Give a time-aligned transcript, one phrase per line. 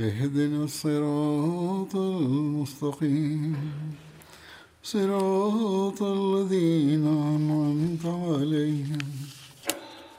[0.00, 3.56] اهدنا الصراط المستقيم
[4.82, 8.98] صراط الذين أنعمت عليهم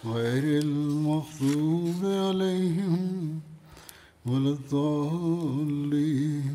[0.06, 3.40] غير المغضوب عليهم
[4.26, 6.46] ولا الضالين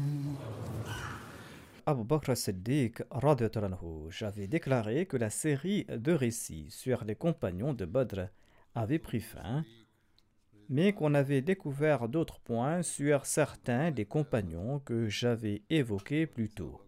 [1.87, 7.85] Abu Bakr Siddiq anhu, j'avais déclaré que la série de récits sur les compagnons de
[7.85, 8.29] Badr
[8.77, 9.65] avait pris fin,
[10.70, 16.82] mais qu'on avait découvert d'autres points sur certains des compagnons que j'avais évoqués plus tôt.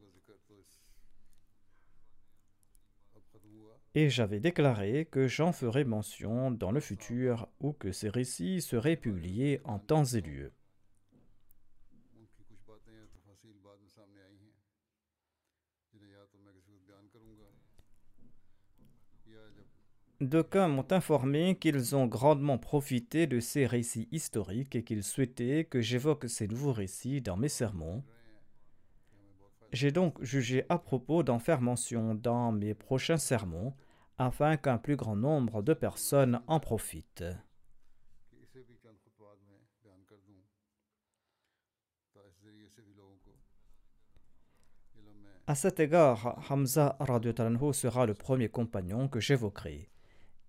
[3.95, 8.95] Et j'avais déclaré que j'en ferais mention dans le futur ou que ces récits seraient
[8.95, 10.51] publiés en temps et lieu.
[20.19, 25.79] D'aucuns m'ont informé qu'ils ont grandement profité de ces récits historiques et qu'ils souhaitaient que
[25.79, 28.03] j'évoque ces nouveaux récits dans mes sermons.
[29.71, 33.75] J'ai donc jugé à propos d'en faire mention dans mes prochains sermons
[34.17, 37.23] afin qu'un plus grand nombre de personnes en profitent.
[45.45, 46.97] À cet égard, Hamza
[47.71, 49.91] sera le premier compagnon que j'évoquerai.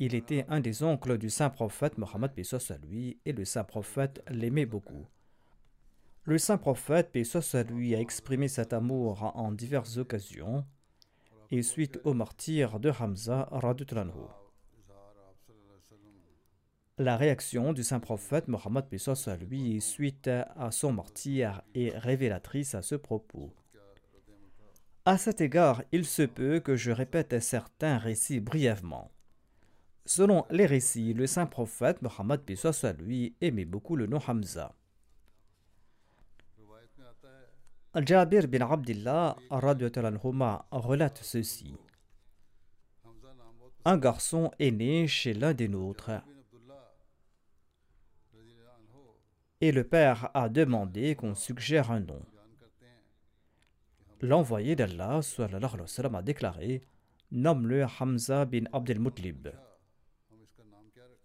[0.01, 4.23] Il était un des oncles du saint prophète Mohammed à lui et le saint prophète
[4.29, 5.09] l'aimait beaucoup.
[6.23, 7.11] Le saint prophète
[7.55, 10.65] à lui a exprimé cet amour en diverses occasions
[11.51, 13.49] et suite au martyr de Hamza
[16.99, 18.85] La réaction du saint prophète Mohammed
[19.27, 23.53] à lui suite à son martyr est révélatrice à ce propos.
[25.05, 29.11] À cet égard, il se peut que je répète certains récits brièvement.
[30.09, 32.41] Selon les récits, le saint prophète Mohammed
[32.83, 34.75] à lui aimait beaucoup le nom Hamza.
[37.95, 41.77] Jabir bin Abdullah relate ceci.
[43.85, 46.23] Un garçon est né chez l'un des nôtres.
[49.61, 52.23] Et le père a demandé qu'on suggère un nom.
[54.23, 56.81] L'envoyé d'Allah a déclaré
[57.31, 59.49] Nomme-le Hamza bin Abdel Mutlib.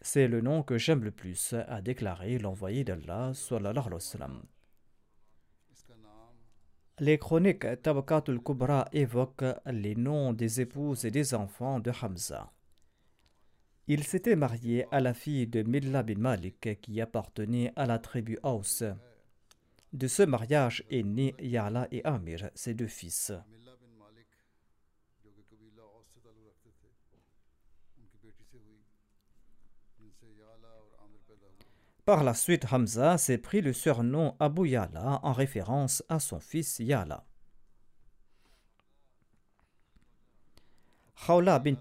[0.05, 3.31] C'est le nom que j'aime le plus, a déclaré l'envoyé d'Allah.
[6.99, 12.51] Les chroniques Tabakatul Kubra évoquent les noms des épouses et des enfants de Hamza.
[13.87, 18.37] Il s'était marié à la fille de Milla bin Malik qui appartenait à la tribu
[18.43, 18.83] Aus.
[19.93, 23.31] De ce mariage est né Yala et Amir, ses deux fils.
[32.05, 36.79] Par la suite, Hamza s'est pris le surnom Abu Yala en référence à son fils
[36.79, 37.23] Yala.
[41.25, 41.77] Khawla bint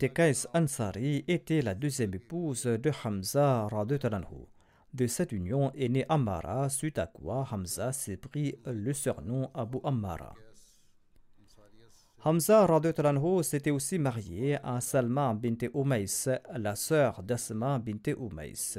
[0.54, 4.46] Ansari était la deuxième épouse de Hamza anhu.
[4.94, 9.78] De cette union est né Ammara, suite à quoi Hamza s'est pris le surnom Abu
[9.82, 10.34] Ammara.
[12.24, 18.78] Hamza anhu s'était aussi marié à Salma bint Umays, la sœur d'Asma bint Umays.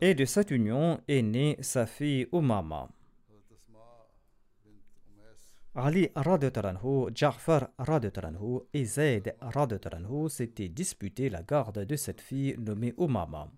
[0.00, 2.88] Et de cette union est née sa fille Umama.
[5.74, 12.94] Ali radiotaranhu, Ja'far radiotaranhu et Zayd radiotaranhu s'étaient disputé la garde de cette fille nommée
[12.96, 13.50] Umama.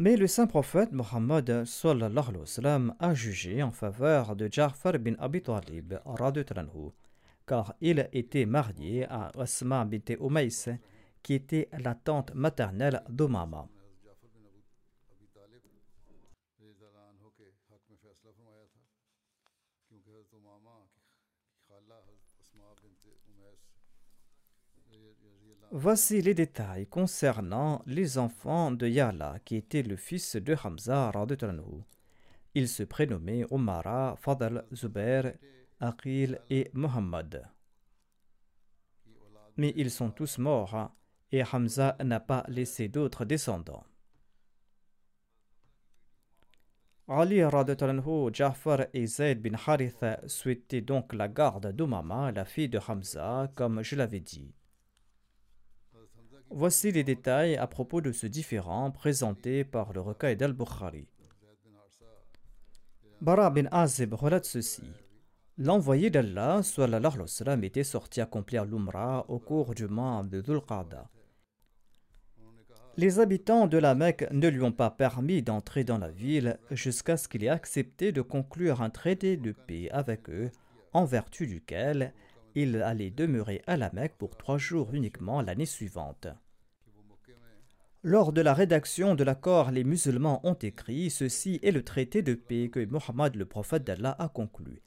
[0.00, 1.64] Mais le saint prophète Mohammed
[3.00, 5.94] a jugé en faveur de Ja'far bin Abi Talib
[7.44, 10.78] car il était marié à Asma bint Umays,
[11.20, 13.66] qui était la tante maternelle d'Omama.
[25.70, 31.12] Voici les détails concernant les enfants de Yala, qui était le fils de Hamza.
[32.54, 35.34] Il se prénommait Omara, Fadl, Zubair,
[35.78, 37.46] Aqil et Muhammad.
[39.58, 40.90] Mais ils sont tous morts
[41.30, 43.84] et Hamza n'a pas laissé d'autres descendants.
[47.06, 52.78] Ali anhu, Jafar et Zayd bin Harith souhaitaient donc la garde d'Umama, la fille de
[52.78, 54.54] Hamza, comme je l'avais dit.
[56.50, 61.06] Voici les détails à propos de ce différend présenté par le recueil d'Al-Bukhari.
[63.20, 64.82] Bara bin Azib relate ceci.
[65.58, 70.60] L'envoyé d'Allah, sallallahu alayhi était sorti accomplir l'Umrah au cours du mois de Dhul
[72.96, 77.16] Les habitants de la Mecque ne lui ont pas permis d'entrer dans la ville jusqu'à
[77.16, 80.50] ce qu'il ait accepté de conclure un traité de paix avec eux,
[80.92, 82.14] en vertu duquel
[82.62, 86.26] il allait demeurer à la Mecque pour trois jours uniquement l'année suivante.
[88.02, 92.34] Lors de la rédaction de l'accord, les musulmans ont écrit Ceci est le traité de
[92.34, 94.82] paix que Mohammed le prophète d'Allah a conclu.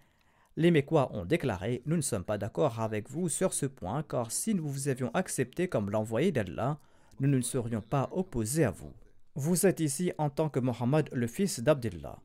[0.57, 4.31] Les Mécois ont déclaré Nous ne sommes pas d'accord avec vous sur ce point, car
[4.31, 6.79] si nous vous avions accepté comme l'envoyé d'Allah,
[7.19, 8.93] nous ne serions pas opposés à vous.
[9.35, 12.19] Vous êtes ici en tant que Mohammed, le fils d'Abdullah.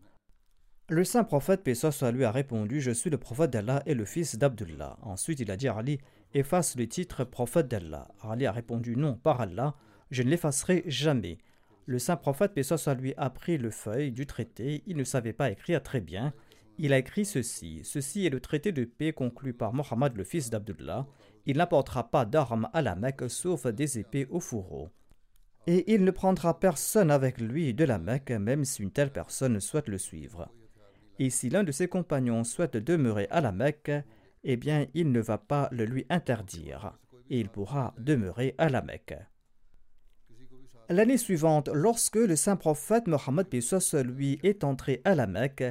[0.88, 1.72] Le saint prophète, paix
[2.12, 4.96] lui, a répondu Je suis le prophète d'Allah et le fils d'Abdullah.
[5.02, 5.98] Ensuite, il a dit à Ali
[6.32, 8.06] Efface le titre prophète d'Allah.
[8.22, 9.74] Ali a répondu Non, par Allah,
[10.12, 11.38] je ne l'effacerai jamais.
[11.86, 12.62] Le saint prophète, paix
[13.00, 14.84] lui, a pris le feuille du traité.
[14.86, 16.32] Il ne savait pas écrire très bien.
[16.78, 20.50] Il a écrit ceci Ceci est le traité de paix conclu par Mohammed, le fils
[20.50, 21.08] d'Abdullah.
[21.46, 24.90] Il n'apportera pas d'armes à la Mecque sauf des épées au fourreau
[25.68, 29.58] et il ne prendra personne avec lui de la Mecque, même si une telle personne
[29.58, 30.48] souhaite le suivre.
[31.18, 33.92] Et si l'un de ses compagnons souhaite demeurer à la Mecque,
[34.44, 36.92] eh bien il ne va pas le lui interdire,
[37.30, 39.16] et il pourra demeurer à la Mecque.
[40.88, 43.48] L'année suivante, lorsque le saint prophète Mohammed
[44.04, 45.64] lui est entré à la Mecque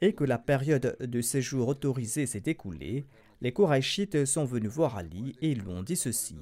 [0.00, 3.06] et que la période de séjour autorisé s'est écoulée,
[3.42, 6.38] les Korachites sont venus voir Ali et lui ont dit ceci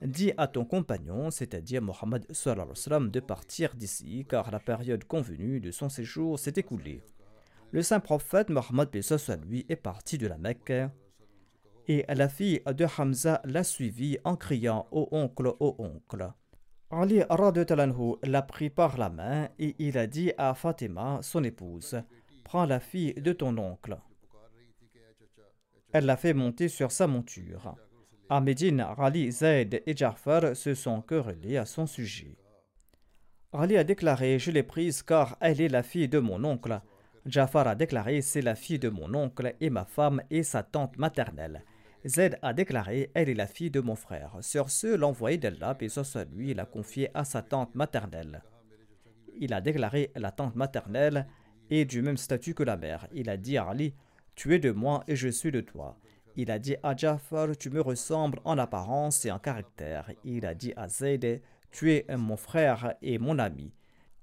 [0.00, 5.88] Dis à ton compagnon, c'est-à-dire Mohammed, de partir d'ici, car la période convenue de son
[5.88, 7.02] séjour s'est écoulée.
[7.70, 8.88] Le saint prophète Mohammed
[9.46, 10.72] lui est parti de la Mecque
[11.86, 16.32] et la fille de Hamza l'a suivi en criant Ô oncle, ô oncle.
[16.90, 17.22] Ali
[18.22, 22.02] l'a pris par la main et il a dit à Fatima, son épouse
[22.44, 23.98] Prends la fille de ton oncle.
[25.92, 27.74] Elle l'a fait monter sur sa monture.
[28.30, 32.36] À Médine, Ali, Zayd et Jafar se sont querellés à son sujet.
[33.52, 36.80] Ali a déclaré Je l'ai prise car elle est la fille de mon oncle.
[37.26, 40.98] Jafar a déclaré C'est la fille de mon oncle et ma femme et sa tante
[40.98, 41.64] maternelle.
[42.06, 44.36] Zayd a déclaré Elle est la fille de mon frère.
[44.40, 48.42] Sur ce, l'envoyé d'Allah, et soit lui, l'a confié à sa tante maternelle.
[49.38, 51.26] Il a déclaré La tante maternelle
[51.70, 53.08] est du même statut que la mère.
[53.12, 53.94] Il a dit à Ali
[54.34, 55.98] Tu es de moi et je suis de toi.
[56.36, 60.10] Il a dit à Jafar Tu me ressembles en apparence et en caractère.
[60.24, 63.72] Il a dit à Zayd Tu es mon frère et mon ami.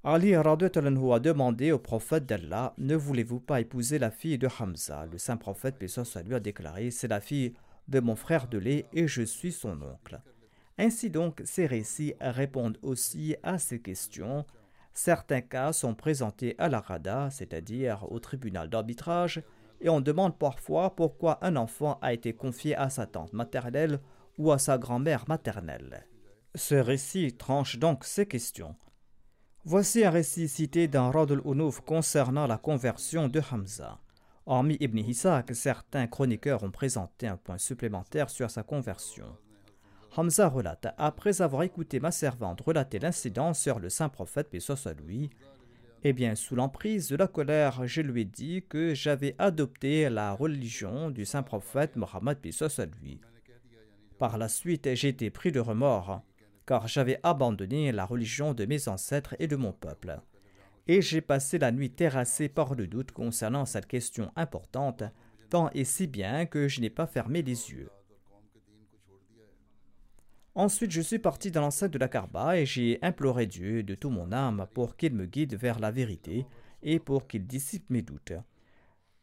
[0.07, 5.07] Ali a demandé au prophète d'Allah Ne voulez-vous pas épouser la fille de Hamza?
[5.11, 5.87] Le saint prophète, paix
[6.23, 7.55] lui, a déclaré C'est la fille
[7.87, 10.21] de mon frère de lait et je suis son oncle.
[10.77, 14.45] Ainsi donc, ces récits répondent aussi à ces questions.
[14.93, 19.41] Certains cas sont présentés à la Rada, c'est-à-dire au tribunal d'arbitrage,
[19.81, 23.99] et on demande parfois pourquoi un enfant a été confié à sa tante maternelle
[24.37, 26.05] ou à sa grand-mère maternelle.
[26.53, 28.75] Ce récit tranche donc ces questions.
[29.67, 33.99] Voici un récit cité dans Radul Unuf concernant la conversion de Hamza.
[34.45, 39.25] Hormis Ibn Hisaq, certains chroniqueurs ont présenté un point supplémentaire sur sa conversion.
[40.15, 44.59] Hamza relate Après avoir écouté ma servante relater l'incident sur le saint prophète, paix
[46.03, 50.33] eh bien, sous l'emprise de la colère, je lui ai dit que j'avais adopté la
[50.33, 52.51] religion du saint prophète Mohammed, paix.
[54.19, 56.21] Par la suite, j'ai été pris de remords
[56.65, 60.19] car j'avais abandonné la religion de mes ancêtres et de mon peuple.
[60.87, 65.03] Et j'ai passé la nuit terrassé par le doute concernant cette question importante,
[65.49, 67.89] tant et si bien que je n'ai pas fermé les yeux.
[70.53, 74.09] Ensuite, je suis parti dans l'enceinte de la Karba et j'ai imploré Dieu de tout
[74.09, 76.45] mon âme pour qu'il me guide vers la vérité
[76.81, 78.33] et pour qu'il dissipe mes doutes.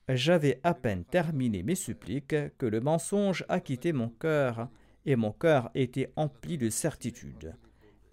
[0.09, 4.69] J'avais à peine terminé mes suppliques que le mensonge a quitté mon cœur
[5.05, 7.55] et mon cœur était empli de certitude.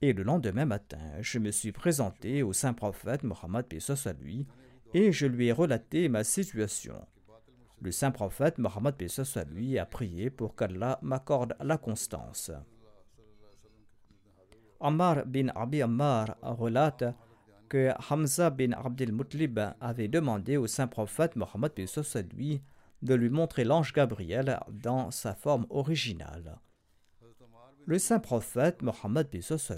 [0.01, 3.65] Et le lendemain matin, je me suis présenté au saint prophète Mohammed
[4.05, 4.48] à lui
[4.93, 7.05] et je lui ai relaté ma situation.
[7.81, 8.96] Le saint prophète Mohammed
[9.36, 12.51] à lui a prié pour qu'Allah m'accorde la constance.
[14.79, 17.03] Ammar bin Abi Ammar relate
[17.67, 21.74] que Hamza bin Abdel Mutlib avait demandé au saint prophète Mohammed
[22.34, 22.62] lui
[23.01, 26.58] de lui montrer l'ange Gabriel dans sa forme originale.
[27.86, 29.27] Le saint prophète Mohammed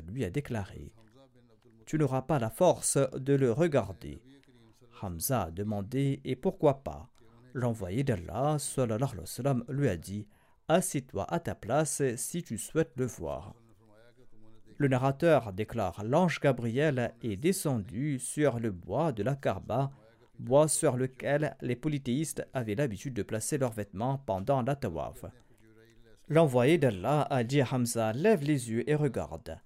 [0.09, 0.91] lui a déclaré
[1.85, 4.21] Tu n'auras pas la force de le regarder.
[5.01, 7.09] Hamza a demandé Et pourquoi pas?
[7.53, 8.57] L'envoyé d'Allah
[9.69, 10.27] lui a dit
[10.67, 13.55] Assieds-toi à ta place si tu souhaites le voir.
[14.77, 19.91] Le narrateur déclare L'ange Gabriel est descendu sur le bois de la Karba,
[20.39, 25.25] bois sur lequel les polythéistes avaient l'habitude de placer leurs vêtements pendant la tawaf.
[26.31, 29.59] L'envoyé d'Allah a dit à Hamza Lève les yeux et regarde.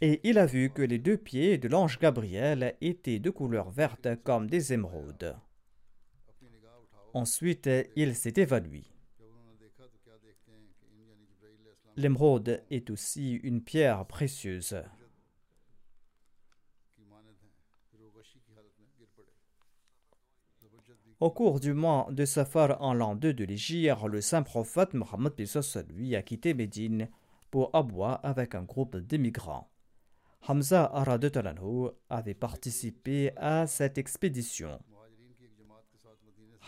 [0.00, 4.06] Et il a vu que les deux pieds de l'ange Gabriel étaient de couleur verte
[4.22, 5.36] comme des émeraudes.
[7.14, 8.94] Ensuite, il s'est évanoui.
[11.96, 14.80] L'émeraude est aussi une pierre précieuse.
[21.18, 25.32] Au cours du mois de Safar en l'an 2 de l'Égypte, le saint prophète Mohammed
[25.88, 27.08] lui a quitté Médine
[27.50, 29.70] pour Abwa avec un groupe d'émigrants.
[30.46, 34.78] Hamza Aradutalanhu avait participé à cette expédition.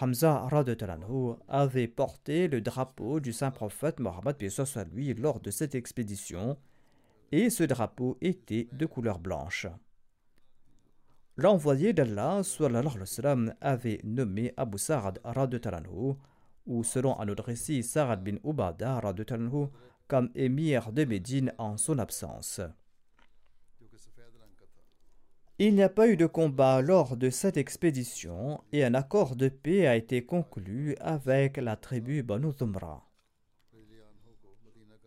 [0.00, 4.36] Hamza Aradutalanhu avait porté le drapeau du saint prophète Mohammed
[4.92, 6.56] lui lors de cette expédition
[7.32, 9.66] et ce drapeau était de couleur blanche.
[11.40, 12.42] L'envoyé d'Allah
[13.60, 15.20] avait nommé Abu Sa'ad
[16.66, 19.00] ou selon un autre récit, Sa'ad bin Ubada
[20.08, 22.60] comme émir de Médine en son absence.
[25.60, 29.48] Il n'y a pas eu de combat lors de cette expédition et un accord de
[29.48, 33.07] paix a été conclu avec la tribu Banu Zumra.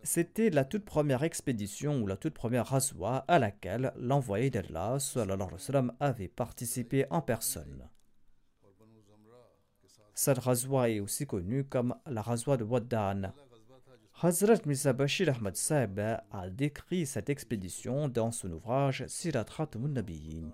[0.04, 4.98] C'était la toute première expédition ou la toute première razwa à laquelle l'envoyé d'Allah
[6.00, 7.88] avait participé en personne.
[10.14, 13.32] Cette razwa est aussi connue comme la razwa de Waddan.
[14.20, 20.52] Hazrat Mirza Bashir Ahmad Saib a décrit cette expédition dans son ouvrage Sirat Nabiyin.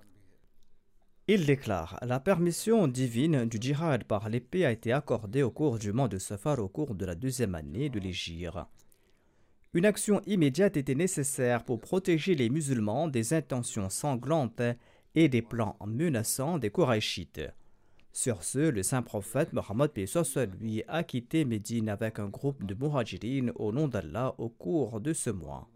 [1.26, 5.93] Il déclare La permission divine du djihad par l'épée a été accordée au cours du
[5.93, 8.57] mois de Safar au cours de la deuxième année de l'Égypte.
[9.75, 14.63] Une action immédiate était nécessaire pour protéger les musulmans des intentions sanglantes
[15.15, 17.43] et des plans menaçants des Korachites.
[18.11, 19.91] Sur ce, le saint prophète Mohammed
[20.59, 25.13] lui a quitté Médine avec un groupe de muhajirin au nom d'Allah au cours de
[25.13, 25.69] ce mois.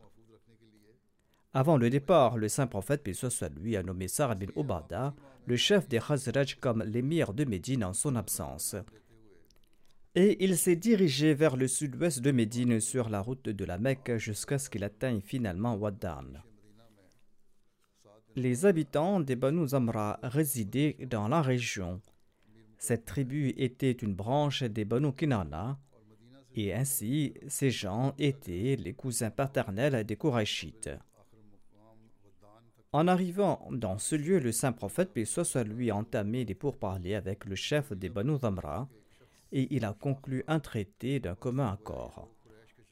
[1.53, 3.07] Avant le départ, le saint prophète
[3.61, 7.93] lui a nommé Sa'ad bin Ubada, le chef des Khazraj, comme l'émir de Médine en
[7.93, 8.75] son absence
[10.14, 14.16] et il s'est dirigé vers le sud-ouest de Médine sur la route de la Mecque
[14.19, 16.42] jusqu'à ce qu'il atteigne finalement Waddan.
[18.37, 22.00] Les habitants des Banu Zamra résidaient dans la région.
[22.78, 25.78] Cette tribu était une branche des Banu Kinana,
[26.54, 30.90] et ainsi ces gens étaient les cousins paternels des Kourachites.
[32.92, 37.47] En arrivant dans ce lieu, le saint prophète, paix soit lui, entamé des pourparlers avec
[37.47, 38.88] le chef des Banu Zamra,
[39.53, 42.29] et il a conclu un traité d'un commun accord.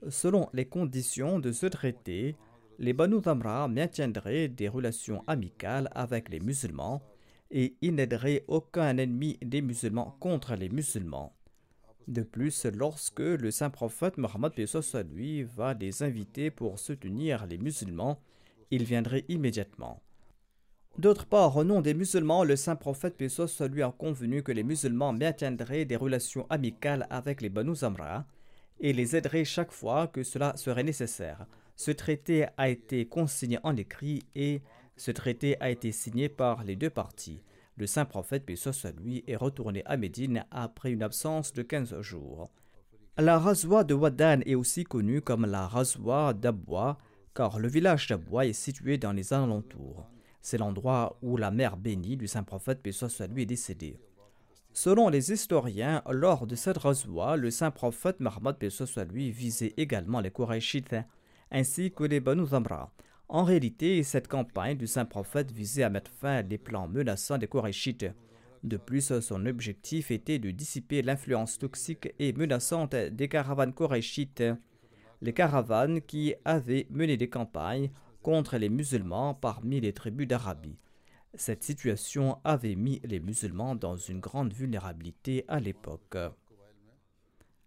[0.09, 2.37] Selon les conditions de ce traité,
[2.79, 7.03] les Banu Tamra maintiendraient des relations amicales avec les musulmans
[7.51, 11.35] et ils n'aideraient aucun ennemi des musulmans contre les musulmans.
[12.09, 14.53] De plus, lorsque le saint prophète Mohammed
[15.13, 18.23] lui va les inviter pour soutenir les musulmans,
[18.71, 20.03] ils viendraient immédiatement.
[20.99, 24.65] D'autre part, au nom des musulmans, le saint prophète Pesos lui a convenu que les
[24.65, 28.27] musulmans maintiendraient des relations amicales avec les Banu Zamra
[28.81, 31.47] et les aideraient chaque fois que cela serait nécessaire.
[31.77, 34.63] Ce traité a été consigné en écrit et
[34.97, 37.43] ce traité a été signé par les deux parties.
[37.79, 42.51] Le saint prophète Pesos lui est retourné à Médine après une absence de 15 jours.
[43.17, 46.99] La razwa de Wadan est aussi connue comme la razwa d'Abwa
[47.35, 50.07] car le village d'Abwa est situé dans les alentours.
[50.41, 52.93] C'est l'endroit où la mère bénie du saint prophète, paix
[53.29, 53.99] lui, est décédée.
[54.73, 60.21] Selon les historiens, lors de cette razwa, le saint prophète Mohammed soit lui visait également
[60.21, 60.97] les Korachites
[61.51, 62.93] ainsi que les Banu Zamra.
[63.29, 67.49] En réalité, cette campagne du saint prophète visait à mettre fin aux plans menaçants des
[67.49, 68.07] Korachites.
[68.63, 74.45] De plus, son objectif était de dissiper l'influence toxique et menaçante des caravanes korachites,
[75.23, 77.91] les caravanes qui avaient mené des campagnes
[78.23, 80.79] contre les musulmans parmi les tribus d'Arabie.
[81.35, 86.17] Cette situation avait mis les musulmans dans une grande vulnérabilité à l'époque.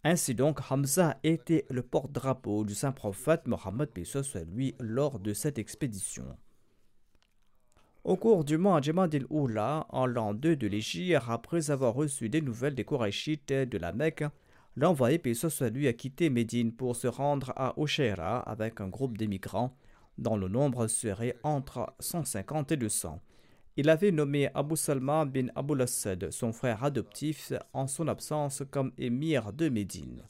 [0.03, 5.57] Ainsi donc, Hamza était le porte-drapeau du saint prophète Mohammed soit lui lors de cette
[5.57, 6.25] expédition.
[8.03, 12.41] Au cours du mois Jamadil Oula, en l'an 2 de l'Égypte, après avoir reçu des
[12.41, 14.25] nouvelles des Korachites de la Mecque,
[14.75, 19.73] l'envoyé soit lui a quitté Médine pour se rendre à Oshéra avec un groupe d'émigrants
[20.17, 23.19] dont le nombre serait entre 150 et 200.
[23.75, 28.91] Il avait nommé Abu Salma bin Abu Lassad, son frère adoptif, en son absence comme
[28.97, 30.23] émir de Médine.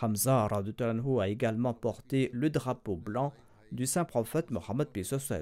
[0.00, 3.32] Hamza a également porté le drapeau blanc
[3.72, 4.88] du saint prophète Mohammed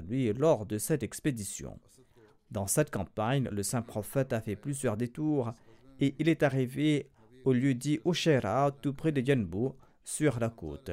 [0.07, 1.79] lui lors de cette expédition.
[2.49, 5.53] Dans cette campagne, le saint prophète a fait plusieurs détours
[5.99, 7.09] et il est arrivé
[7.45, 9.69] au lieu dit Oshera, tout près de Yanbu,
[10.03, 10.91] sur la côte.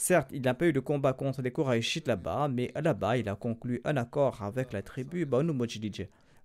[0.00, 3.36] Certes, il n'a pas eu de combat contre les Koraïchites là-bas, mais là-bas, il a
[3.36, 5.52] conclu un accord avec la tribu Banu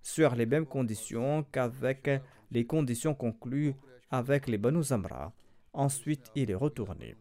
[0.02, 2.10] sur les mêmes conditions qu'avec
[2.50, 3.74] les conditions conclues
[4.10, 5.32] avec les Banu Zamra.
[5.72, 7.16] Ensuite, il est retourné.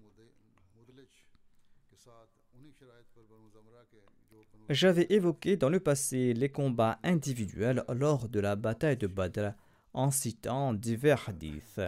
[4.68, 9.54] J'avais évoqué dans le passé les combats individuels lors de la bataille de Badr
[9.94, 11.80] en citant divers hadiths.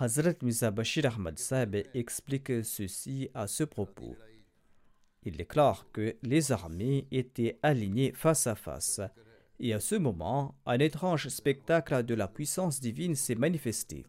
[0.00, 4.14] Hazrat Mirza Bashir Ahmad Saab explique ceci à ce propos.
[5.24, 9.00] Il déclare que les armées étaient alignées face à face,
[9.58, 14.06] et à ce moment, un étrange spectacle de la puissance divine s'est manifesté.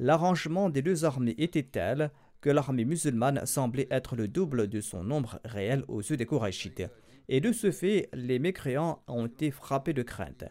[0.00, 5.04] L'arrangement des deux armées était tel que l'armée musulmane semblait être le double de son
[5.04, 6.90] nombre réel aux yeux des Korachites,
[7.28, 10.44] et de ce fait, les mécréants ont été frappés de crainte.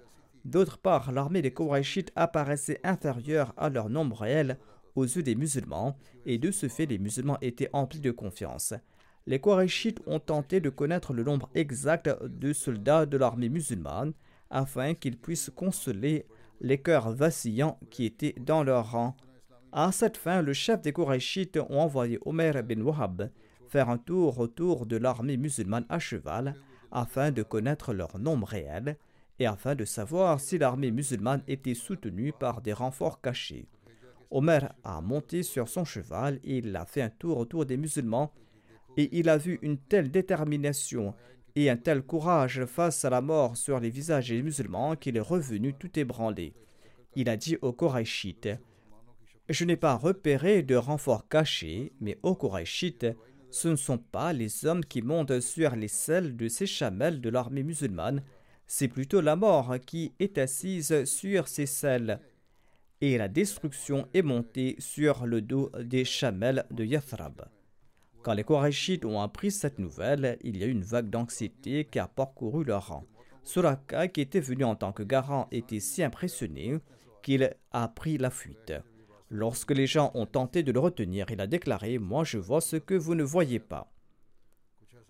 [0.46, 4.58] D'autre part, l'armée des Korachites apparaissait inférieure à leur nombre réel
[4.96, 8.74] aux yeux des musulmans, et de ce fait les musulmans étaient emplis de confiance.
[9.26, 14.14] Les Korachites ont tenté de connaître le nombre exact de soldats de l'armée musulmane,
[14.50, 16.26] afin qu'ils puissent consoler
[16.62, 19.16] les cœurs vacillants qui étaient dans leur rang.
[19.72, 23.32] À cette fin, le chef des Korachites ont envoyé Omer bin Wahab
[23.74, 26.54] faire un tour autour de l'armée musulmane à cheval,
[26.92, 28.98] afin de connaître leur nombre réel,
[29.40, 33.68] et afin de savoir si l'armée musulmane était soutenue par des renforts cachés.
[34.32, 38.34] Omer a monté sur son cheval et il a fait un tour autour des musulmans
[38.98, 41.14] et il a vu une telle détermination
[41.56, 45.22] et un tel courage face à la mort sur les visages des musulmans qu'il est
[45.22, 46.54] revenu tout ébranlé.
[47.16, 48.50] Il a dit aux Korachites
[49.50, 53.06] Je n'ai pas repéré de renforts cachés, mais aux Korachites,
[53.52, 57.30] ce ne sont pas les hommes qui montent sur les selles de ces chamelles de
[57.30, 58.24] l'armée musulmane,
[58.76, 62.20] c'est plutôt la mort qui est assise sur ces selles.
[63.02, 67.46] Et la destruction est montée sur le dos des chamelles de Yathrab.
[68.24, 72.00] Quand les Korachites ont appris cette nouvelle, il y a eu une vague d'anxiété qui
[72.00, 73.06] a parcouru leur rang.
[73.44, 76.80] Suraka, qui était venu en tant que garant, était si impressionné
[77.22, 78.74] qu'il a pris la fuite.
[79.30, 82.78] Lorsque les gens ont tenté de le retenir, il a déclaré Moi je vois ce
[82.78, 83.94] que vous ne voyez pas.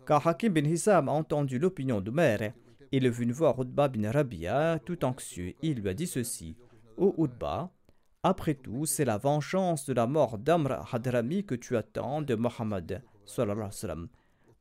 [0.03, 2.51] Quand Hakim bin Hizam a entendu l'opinion d'Omer,
[2.95, 5.55] il est venu voir Utba bin Rabia tout anxieux.
[5.63, 6.55] Il lui a dit ceci
[6.95, 7.71] Ô Utba,
[8.21, 13.01] après tout, c'est la vengeance de la mort d'Amr Hadrami que tu attends de Mohammed.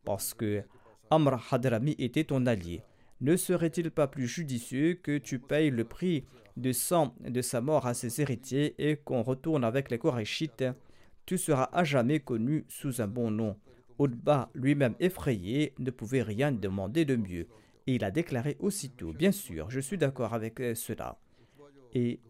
[0.04, 0.62] Parce que
[1.10, 2.80] Amr Hadrami était ton allié.
[3.20, 6.24] Ne serait-il pas plus judicieux que tu payes le prix
[6.56, 10.64] de sang de sa mort à ses héritiers et qu'on retourne avec les Korachites
[11.26, 13.58] Tu seras à jamais connu sous un bon nom.
[14.00, 17.46] Utba, lui-même effrayé, ne pouvait rien demander de mieux.
[17.86, 21.18] Et il a déclaré aussitôt, bien sûr, je suis d'accord avec euh, cela.
[21.94, 22.20] Et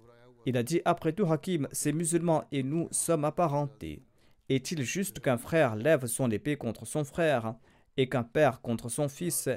[0.46, 4.02] il a dit, après tout, Hakim, ces musulmans et nous sommes apparentés.
[4.48, 7.54] Est-il juste qu'un frère lève son épée contre son frère
[7.96, 9.48] et qu'un père contre son fils?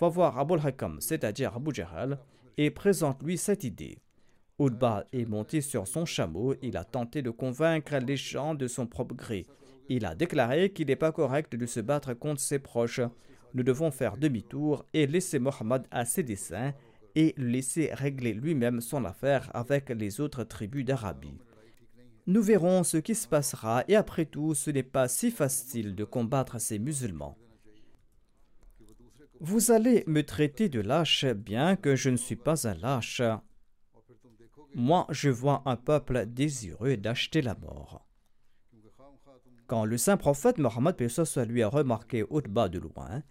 [0.00, 2.18] Va voir Abul Hakam, c'est-à-dire Abu Jahal,
[2.56, 3.98] et présente-lui cette idée.
[4.58, 8.86] Udba est monté sur son chameau, il a tenté de convaincre les gens de son
[8.86, 9.46] propre gré.
[9.88, 13.00] Il a déclaré qu'il n'est pas correct de se battre contre ses proches
[13.54, 16.72] nous devons faire demi-tour et laisser Mohammed à ses desseins
[17.14, 21.38] et laisser régler lui-même son affaire avec les autres tribus d'Arabie.
[22.26, 26.04] Nous verrons ce qui se passera et après tout, ce n'est pas si facile de
[26.04, 27.36] combattre ces musulmans.
[29.40, 33.22] Vous allez me traiter de lâche bien que je ne suis pas un lâche.
[34.74, 38.06] Moi, je vois un peuple désireux d'acheter la mort.
[39.66, 40.94] Quand le saint prophète Mohammed
[41.48, 43.22] lui a remarqué Utba de loin,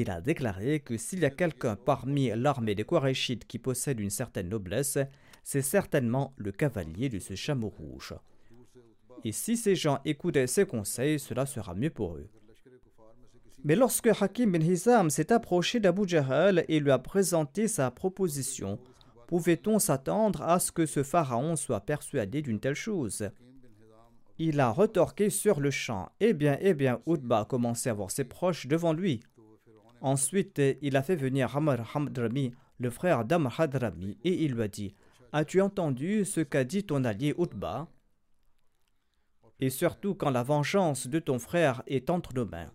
[0.00, 4.10] Il a déclaré que s'il y a quelqu'un parmi l'armée des Qurayshites qui possède une
[4.10, 4.96] certaine noblesse,
[5.42, 8.14] c'est certainement le cavalier de ce chameau rouge.
[9.24, 12.28] Et si ces gens écoutaient ses conseils, cela sera mieux pour eux.
[13.64, 18.78] Mais lorsque Hakim bin Hizam s'est approché d'Abu Jahl et lui a présenté sa proposition,
[19.26, 23.30] pouvait-on s'attendre à ce que ce pharaon soit persuadé d'une telle chose?
[24.38, 26.08] Il a retorqué sur le champ.
[26.20, 29.18] Eh bien, eh bien, Utba a commencé à voir ses proches devant lui.
[30.00, 34.68] Ensuite, il a fait venir Amr Hamdrami, le frère d'Amr Hadrami, et il lui a
[34.68, 34.94] dit
[35.32, 37.88] As-tu entendu ce qu'a dit ton allié Utba?
[39.60, 42.70] Et surtout quand la vengeance de ton frère est entre nos mains.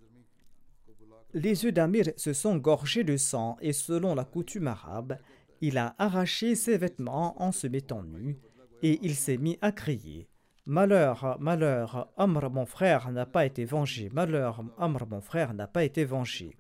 [1.34, 5.18] Les yeux d'Amir se sont gorgés de sang et selon la coutume arabe,
[5.62, 8.38] il a arraché ses vêtements en se mettant nu
[8.84, 10.28] et il s'est mis à crier
[10.66, 15.84] Malheur, malheur, Amr mon frère n'a pas été vengé, malheur, Amr mon frère n'a pas
[15.84, 16.56] été vengé.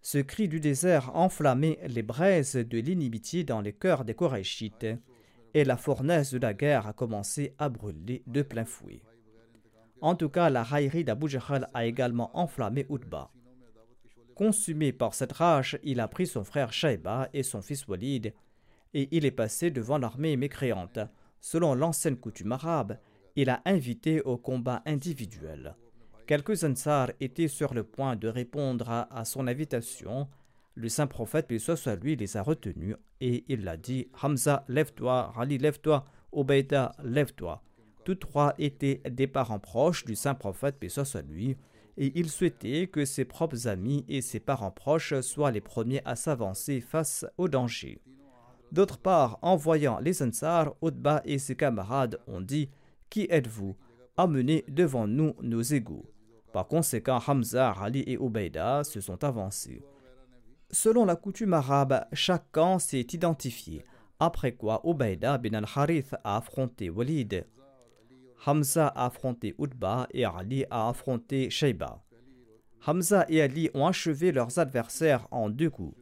[0.00, 4.86] Ce cri du désert enflammait les braises de l'inimitié dans les cœurs des Korachites
[5.54, 9.02] et la fournaise de la guerre a commencé à brûler de plein fouet.
[10.00, 13.30] En tout cas, la raillerie d'Abu Jahl a également enflammé Utba.
[14.34, 18.32] Consumé par cette rage, il a pris son frère Shaiba et son fils Walid,
[18.94, 21.00] et il est passé devant l'armée mécréante.
[21.40, 22.98] Selon l'ancienne coutume arabe,
[23.34, 25.74] il a invité au combat individuel.
[26.28, 30.28] Quelques Ansar étaient sur le point de répondre à, son invitation.
[30.74, 35.32] Le saint prophète, puis soit lui, les a retenus et il a dit Hamza, lève-toi,
[35.38, 37.62] Ali, lève-toi, Obeida, lève-toi.
[38.04, 41.56] Tous trois étaient des parents proches du saint prophète, paix soit lui,
[41.96, 46.14] et il souhaitait que ses propres amis et ses parents proches soient les premiers à
[46.14, 48.02] s'avancer face au danger.
[48.70, 52.68] D'autre part, en voyant les Ansar, Utba et ses camarades ont dit
[53.08, 53.74] Qui êtes-vous?
[54.18, 56.04] Amenez devant nous nos égaux.
[56.52, 59.82] Par conséquent, Hamza, Ali et Ubaida se sont avancés.
[60.70, 63.84] Selon la coutume arabe, chaque camp s'est identifié,
[64.20, 67.46] après quoi Ubaida bin al-Harith a affronté Walid.
[68.46, 72.02] Hamza a affronté Utba et Ali a affronté Shaiba.
[72.86, 75.96] Hamza et Ali ont achevé leurs adversaires en deux coups.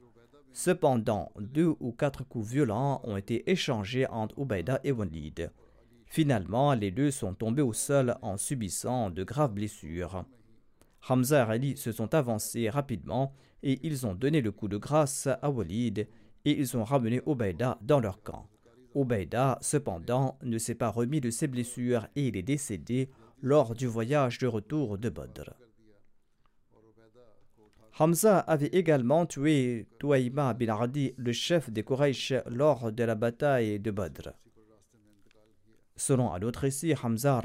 [0.53, 5.51] Cependant, deux ou quatre coups violents ont été échangés entre Ubaida et Walid.
[6.07, 10.25] Finalement, les deux sont tombés au sol en subissant de graves blessures.
[11.09, 15.29] Hamza et Ali se sont avancés rapidement et ils ont donné le coup de grâce
[15.41, 16.09] à Walid
[16.45, 18.49] et ils ont ramené Ubaida dans leur camp.
[18.95, 23.87] Ubaida, cependant, ne s'est pas remis de ses blessures et il est décédé lors du
[23.87, 25.55] voyage de retour de Badr.
[27.99, 33.81] Hamza avait également tué Touaïma bin Ardi, le chef des Quraysh, lors de la bataille
[33.81, 34.33] de Badr.
[35.97, 37.41] Selon un autre récit, Hamza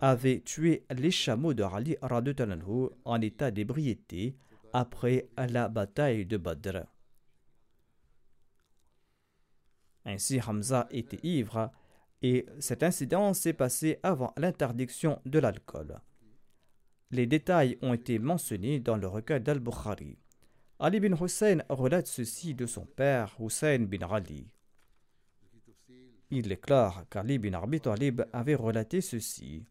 [0.00, 1.96] avait tué les chameaux de Ali
[3.04, 4.36] en état d'ébriété
[4.72, 6.84] après la bataille de Badr.
[10.04, 11.70] Ainsi, Hamza était ivre
[12.22, 16.00] et cet incident s'est passé avant l'interdiction de l'alcool.
[17.10, 20.16] Les détails ont été mentionnés dans le recueil d'Al-Bukhari.
[20.78, 24.46] Ali bin Hussein relate ceci de son père, Hussein bin Ali.
[26.30, 29.64] Il déclare qu'Ali bin Abi Talib avait relaté ceci.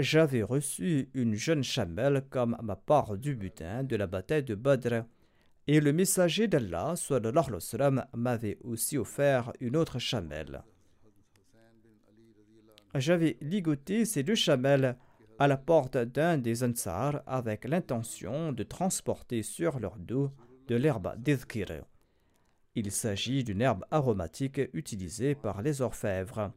[0.00, 5.04] J'avais reçu une jeune chamelle comme ma part du butin de la bataille de Badr
[5.66, 6.94] et le messager d'Allah
[8.14, 10.62] m'avait aussi offert une autre chamelle.
[12.94, 14.96] J'avais ligoté ces deux chamelles
[15.38, 20.30] à la porte d'un des Ansar avec l'intention de transporter sur leur dos
[20.66, 21.84] de l'herbe d'Izkir.
[22.74, 26.52] Il s'agit d'une herbe aromatique utilisée par les orfèvres.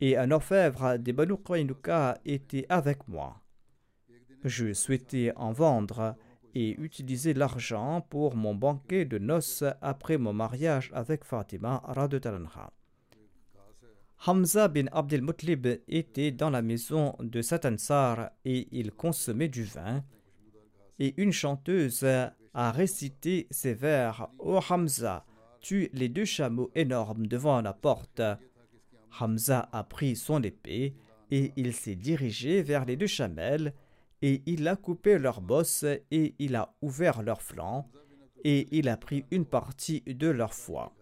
[0.00, 1.34] Et un orfèvre des Banu
[2.24, 3.40] était avec moi.
[4.44, 6.16] Je souhaitais en vendre
[6.54, 12.72] et utiliser l'argent pour mon banquet de noces après mon mariage avec Fatima Radutalanha.
[14.26, 20.04] Hamza bin Abdel Mutlib était dans la maison de Satansar et il consommait du vin.
[20.98, 25.24] Et une chanteuse a récité ces vers Ô oh Hamza,
[25.60, 28.20] tue les deux chameaux énormes devant la porte.
[29.18, 30.94] Hamza a pris son épée
[31.30, 33.74] et il s'est dirigé vers les deux chamelles
[34.22, 37.90] et il a coupé leurs bosses et il a ouvert leurs flancs
[38.44, 40.94] et il a pris une partie de leur foie.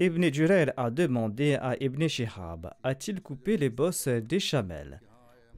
[0.00, 5.00] Ibn Jurel a demandé à Ibn Shihab A-t-il coupé les bosses des chamelles?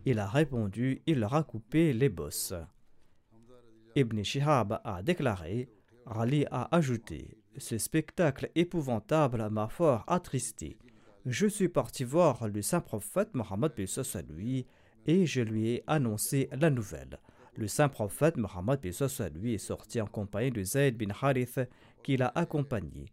[0.05, 2.53] Il a répondu Il leur a coupé les bosses.
[3.97, 5.69] Ibn Shihab a déclaré
[6.07, 10.77] Ali a ajouté Ce spectacle épouvantable m'a fort attristé.
[11.25, 13.73] Je suis parti voir le saint prophète Mohammed
[14.29, 14.67] lui
[15.07, 17.19] et je lui ai annoncé la nouvelle.
[17.57, 18.81] Le saint prophète Mohammed
[19.37, 21.61] lui est sorti en compagnie de Zayd bin Harith
[22.03, 23.07] qui l'a accompagné.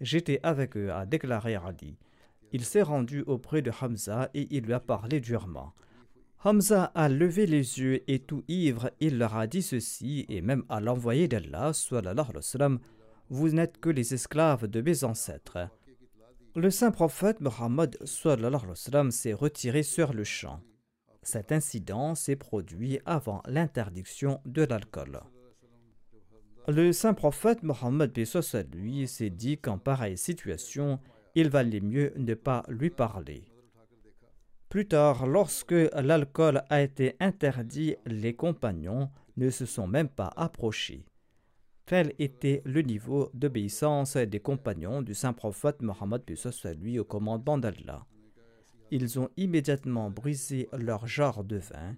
[0.00, 1.96] J'étais avec eux, a déclaré Ali.
[2.52, 5.74] Il s'est rendu auprès de Hamza et il lui a parlé durement.
[6.44, 10.62] Hamza a levé les yeux et tout ivre, il leur a dit ceci, et même
[10.68, 11.72] à l'envoyé d'Allah,
[13.30, 15.68] vous n'êtes que les esclaves de mes ancêtres.
[16.54, 20.60] Le saint prophète Mohammed s'est retiré sur le champ.
[21.22, 25.20] Cet incident s'est produit avant l'interdiction de l'alcool.
[26.66, 28.12] Le saint prophète Mohammed
[28.74, 31.00] lui s'est dit qu'en pareille situation,
[31.34, 33.44] il valait mieux ne pas lui parler.
[34.68, 41.07] Plus tard, lorsque l'alcool a été interdit, les compagnons ne se sont même pas approchés.
[41.88, 46.22] Tel était le niveau d'obéissance des compagnons du saint prophète Mohammed
[46.80, 48.06] lui au commandement d'Allah.
[48.90, 51.96] Ils ont immédiatement brisé leur jarre de vin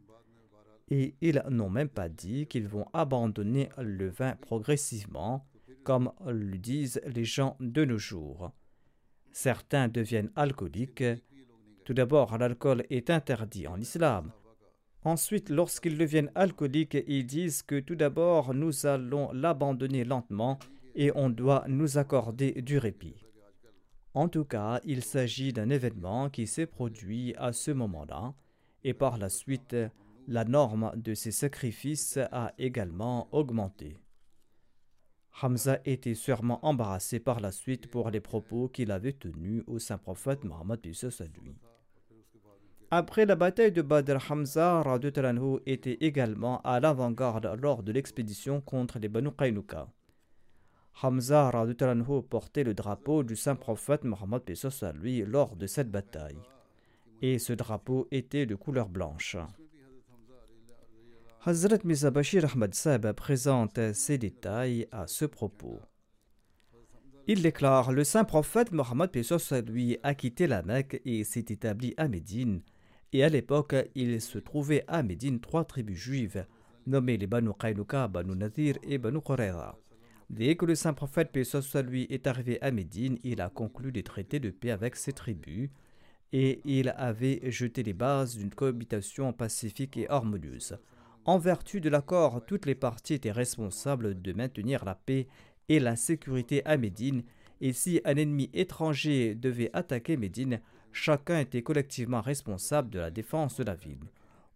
[0.90, 5.44] et ils n'ont même pas dit qu'ils vont abandonner le vin progressivement,
[5.82, 8.52] comme le disent les gens de nos jours.
[9.32, 11.02] Certains deviennent alcooliques
[11.84, 14.30] tout d'abord, l'alcool est interdit en islam.
[15.04, 20.58] Ensuite, lorsqu'ils deviennent alcooliques, ils disent que tout d'abord, nous allons l'abandonner lentement
[20.94, 23.24] et on doit nous accorder du répit.
[24.12, 28.34] En tout cas, il s'agit d'un événement qui s'est produit à ce moment-là,
[28.82, 29.76] et par la suite,
[30.26, 33.96] la norme de ces sacrifices a également augmenté.
[35.42, 39.98] Hamza était sûrement embarrassé par la suite pour les propos qu'il avait tenus au saint
[39.98, 41.69] prophète Mohammed lui.
[42.92, 44.82] Après la bataille de Badr, Hamza
[45.64, 49.86] était également à l'avant-garde lors de l'expédition contre les Banu Qaynuka.
[51.00, 51.52] Hamza
[52.28, 54.42] portait le drapeau du saint prophète Mohammed
[54.82, 56.40] à lui lors de cette bataille.
[57.22, 59.36] Et ce drapeau était de couleur blanche.
[61.44, 65.78] Hazrat Mizabashir Ahmad Sab présente ces détails à ce propos.
[67.28, 69.10] Il déclare Le saint prophète Mohammed
[69.68, 72.62] lui a quitté la Mecque et s'est établi à Médine
[73.12, 76.46] et à l'époque, il se trouvait à Médine trois tribus juives,
[76.86, 79.76] nommées les Banu Qaynuka, Banu Nadir et Banu Qurayza.
[80.28, 83.90] Dès que le saint prophète, paix soit lui, est arrivé à Médine, il a conclu
[83.90, 85.70] des traités de paix avec ces tribus
[86.32, 90.78] et il avait jeté les bases d'une cohabitation pacifique et harmonieuse.
[91.24, 95.26] En vertu de l'accord, toutes les parties étaient responsables de maintenir la paix
[95.68, 97.24] et la sécurité à Médine,
[97.60, 100.60] et si un ennemi étranger devait attaquer Médine,
[100.92, 104.10] chacun était collectivement responsable de la défense de la ville.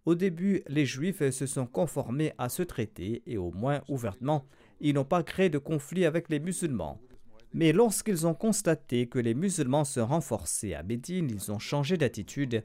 [0.06, 4.44] Au début, les Juifs se sont conformés à ce traité et au moins ouvertement,
[4.80, 7.00] ils n'ont pas créé de conflit avec les musulmans.
[7.54, 12.64] Mais lorsqu'ils ont constaté que les musulmans se renforçaient à Médine, ils ont changé d'attitude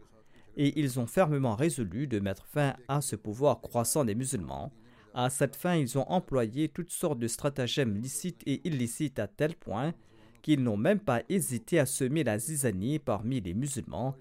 [0.57, 4.73] et ils ont fermement résolu de mettre fin à ce pouvoir croissant des musulmans.
[5.13, 9.55] À cette fin, ils ont employé toutes sortes de stratagèmes licites et illicites à tel
[9.55, 9.93] point
[10.41, 14.15] qu'ils n'ont même pas hésité à semer la zizanie parmi les musulmans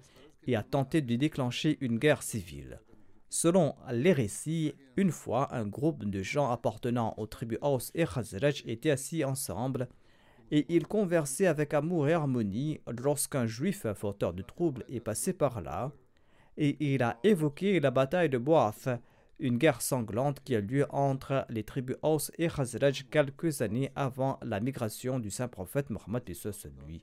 [0.47, 2.79] et à tenter de déclencher une guerre civile.
[3.29, 8.63] Selon les récits, une fois, un groupe de gens appartenant aux tribus Aus et Khazraj
[8.65, 9.87] étaient assis ensemble
[10.51, 15.61] et ils conversaient avec amour et harmonie lorsqu'un juif fauteur de troubles est passé par
[15.61, 15.91] là
[16.57, 18.89] et il a évoqué la bataille de Boath
[19.39, 24.39] une guerre sanglante qui a lieu entre les tribus Aus et Khazraj quelques années avant
[24.41, 26.23] la migration du saint prophète Mohammed
[26.87, 27.01] lui.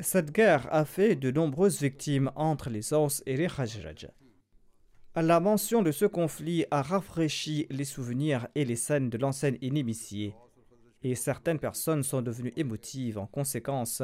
[0.00, 4.08] Cette guerre a fait de nombreuses victimes entre les Aus et les Khazraj.
[5.16, 10.34] La mention de ce conflit a rafraîchi les souvenirs et les scènes de l'ancienne inimitié,
[11.02, 14.02] et certaines personnes sont devenues émotives en conséquence.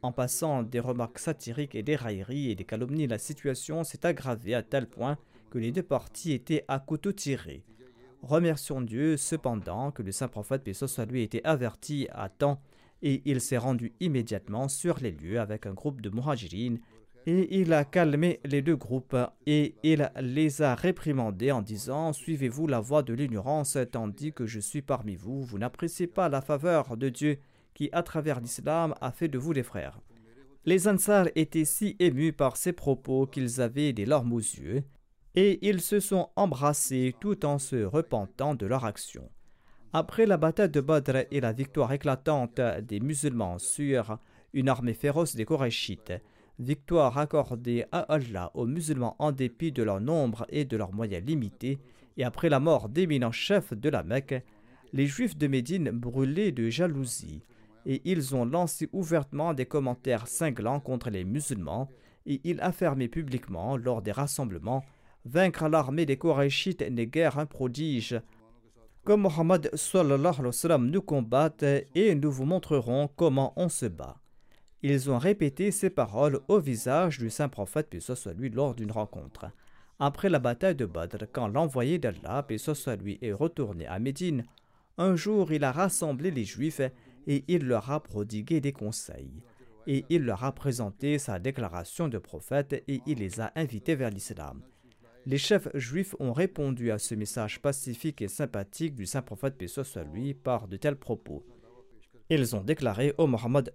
[0.00, 4.54] En passant des remarques satiriques et des railleries et des calomnies, la situation s'est aggravée
[4.54, 5.18] à tel point
[5.50, 7.64] que les deux parties étaient à couteau tiré.
[8.22, 12.60] Remercions Dieu cependant que le saint prophète Pesos lui été averti à temps
[13.02, 16.80] et il s'est rendu immédiatement sur les lieux avec un groupe de muhajirines
[17.26, 22.66] et il a calmé les deux groupes et il les a réprimandés en disant Suivez-vous
[22.66, 26.96] la voie de l'ignorance tandis que je suis parmi vous, vous n'appréciez pas la faveur
[26.96, 27.38] de Dieu
[27.74, 30.00] qui, à travers l'islam, a fait de vous des frères.
[30.64, 34.82] Les Ansar étaient si émus par ces propos qu'ils avaient des larmes aux yeux
[35.40, 39.30] et ils se sont embrassés tout en se repentant de leur action.
[39.92, 44.18] Après la bataille de Badr et la victoire éclatante des musulmans sur
[44.52, 46.12] une armée féroce des Korachites,
[46.58, 51.24] victoire accordée à Allah aux musulmans en dépit de leur nombre et de leurs moyens
[51.24, 51.78] limités,
[52.16, 54.42] et après la mort d'éminents chefs de la Mecque,
[54.92, 57.44] les Juifs de Médine brûlaient de jalousie,
[57.86, 61.88] et ils ont lancé ouvertement des commentaires cinglants contre les musulmans,
[62.26, 64.82] et ils affirmaient publiquement lors des rassemblements
[65.30, 68.18] Vaincre l'armée des Korachites n'est guère un prodige.
[69.04, 69.70] Comme Mohammed
[70.80, 71.64] nous combatte
[71.94, 74.16] et nous vous montrerons comment on se bat.
[74.82, 78.90] Ils ont répété ces paroles au visage du saint prophète, puis soit lui, lors d'une
[78.90, 79.50] rencontre.
[79.98, 84.44] Après la bataille de Badr, quand l'envoyé d'Allah, puis soit lui, est retourné à Médine,
[84.96, 86.80] un jour il a rassemblé les Juifs
[87.26, 89.42] et il leur a prodigué des conseils.
[89.86, 94.10] Et il leur a présenté sa déclaration de prophète et il les a invités vers
[94.10, 94.62] l'islam.
[95.28, 99.66] Les chefs juifs ont répondu à ce message pacifique et sympathique du saint prophète paix
[99.66, 101.44] soit lui par de tels propos.
[102.30, 103.70] Ils ont déclaré au Mohammed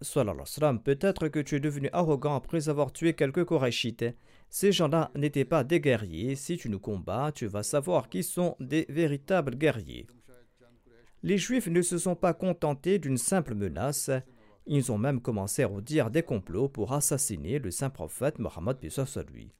[0.84, 4.16] Peut-être que tu es devenu arrogant après avoir tué quelques Korachites.
[4.50, 6.34] Ces gens-là n'étaient pas des guerriers.
[6.34, 10.08] Si tu nous combats, tu vas savoir qui sont des véritables guerriers.
[11.22, 14.10] Les Juifs ne se sont pas contentés d'une simple menace.
[14.66, 18.78] Ils ont même commencé à redire des complots pour assassiner le saint prophète Mohammed
[19.32, 19.54] lui.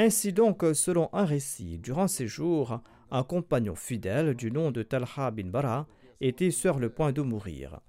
[0.00, 2.80] Ainsi donc, selon un récit, durant ces jours,
[3.10, 5.88] un compagnon fidèle du nom de Talha bin Bara
[6.20, 7.80] était sur le point de mourir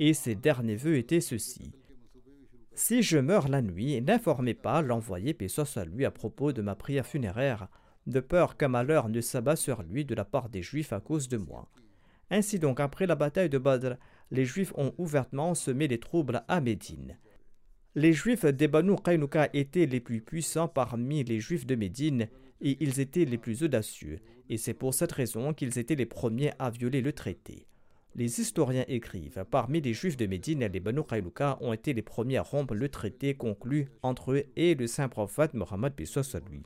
[0.00, 1.70] et ses derniers vœux étaient ceux-ci.
[2.74, 6.74] Si je meurs la nuit, n'informez pas l'envoyé paix soit lui à propos de ma
[6.74, 7.68] prière funéraire,
[8.08, 11.28] de peur qu'un malheur ne s'abat sur lui de la part des Juifs à cause
[11.28, 11.68] de moi.
[12.32, 13.94] Ainsi donc, après la bataille de Badr,
[14.32, 17.16] les Juifs ont ouvertement semé les troubles à Médine.
[17.94, 22.26] Les Juifs des Banu Qaynuka étaient les plus puissants parmi les Juifs de Médine
[22.62, 26.52] et ils étaient les plus audacieux, et c'est pour cette raison qu'ils étaient les premiers
[26.58, 27.66] à violer le traité.
[28.14, 32.38] Les historiens écrivent Parmi les juifs de Médine, les Banu Qayluka ont été les premiers
[32.38, 36.62] à rompre le traité conclu entre eux et le saint prophète Mohammed lui.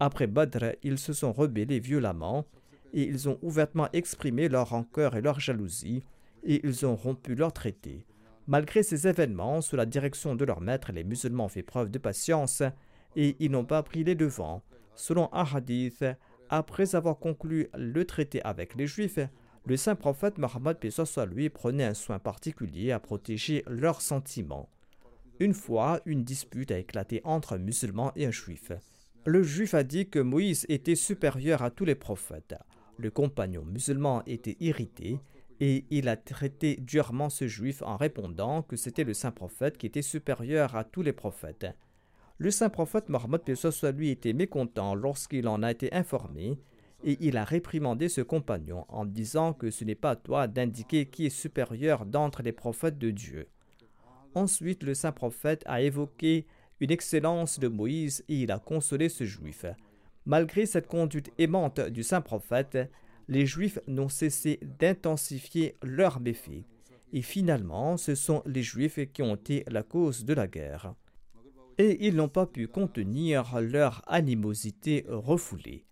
[0.00, 2.46] Après Badr, ils se sont rebellés violemment
[2.94, 6.02] et ils ont ouvertement exprimé leur rancœur et leur jalousie
[6.44, 8.06] et ils ont rompu leur traité.
[8.48, 11.98] Malgré ces événements, sous la direction de leur maître, les musulmans ont fait preuve de
[11.98, 12.62] patience
[13.16, 14.62] et ils n'ont pas pris les devants.
[14.94, 16.04] Selon un hadith,
[16.48, 19.18] après avoir conclu le traité avec les juifs,
[19.64, 24.68] le saint prophète Mohammed soit lui prenait un soin particulier à protéger leurs sentiments.
[25.40, 28.70] Une fois, une dispute a éclaté entre un musulman et un juif.
[29.24, 32.54] Le juif a dit que Moïse était supérieur à tous les prophètes.
[32.96, 35.18] Le compagnon musulman était irrité
[35.60, 39.86] et il a traité durement ce juif en répondant que c'était le saint prophète qui
[39.86, 41.66] était supérieur à tous les prophètes.
[42.38, 46.58] Le saint prophète Mohammed soit lui était mécontent lorsqu'il en a été informé
[47.04, 51.06] et il a réprimandé ce compagnon en disant que ce n'est pas à toi d'indiquer
[51.06, 53.48] qui est supérieur d'entre les prophètes de Dieu.
[54.34, 56.46] Ensuite, le saint prophète a évoqué
[56.80, 59.64] une excellence de Moïse et il a consolé ce juif.
[60.26, 62.90] Malgré cette conduite aimante du saint prophète,
[63.28, 66.64] les juifs n'ont cessé d'intensifier leurs méfaits.
[67.12, 70.94] Et finalement, ce sont les juifs qui ont été la cause de la guerre.
[71.78, 75.84] Et ils n'ont pas pu contenir leur animosité refoulée.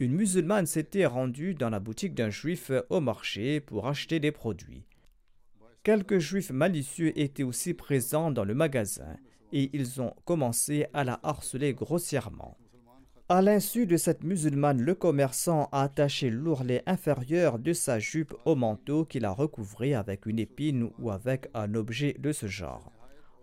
[0.00, 4.84] Une musulmane s'était rendue dans la boutique d'un juif au marché pour acheter des produits.
[5.82, 9.16] Quelques juifs malicieux étaient aussi présents dans le magasin
[9.52, 12.58] et ils ont commencé à la harceler grossièrement.
[13.30, 18.54] À l'insu de cette musulmane, le commerçant a attaché l'ourlet inférieur de sa jupe au
[18.54, 22.92] manteau qu'il a recouvré avec une épine ou avec un objet de ce genre.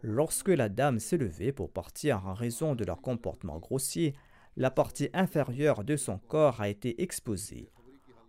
[0.04, 4.14] Lorsque la dame s'est levée pour partir en raison de leur comportement grossier,
[4.56, 7.72] la partie inférieure de son corps a été exposée.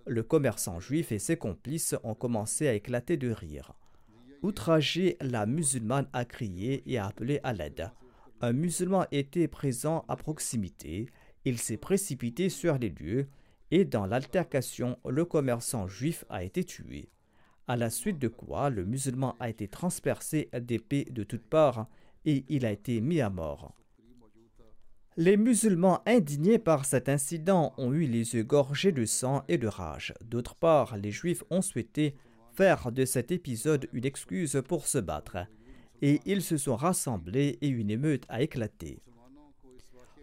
[0.07, 3.75] Le commerçant juif et ses complices ont commencé à éclater de rire.
[4.41, 7.91] Outragée, la musulmane a crié et a appelé à l'aide.
[8.41, 11.07] Un musulman était présent à proximité.
[11.44, 13.28] Il s'est précipité sur les lieux
[13.70, 17.09] et dans l'altercation, le commerçant juif a été tué.
[17.68, 21.88] À la suite de quoi, le musulman a été transpercé d'épées de toutes parts
[22.24, 23.74] et il a été mis à mort.
[25.16, 29.66] Les musulmans indignés par cet incident ont eu les yeux gorgés de sang et de
[29.66, 30.14] rage.
[30.24, 32.14] D'autre part, les juifs ont souhaité
[32.55, 35.38] faire de cet épisode une excuse pour se battre,
[36.00, 39.02] et ils se sont rassemblés et une émeute a éclaté.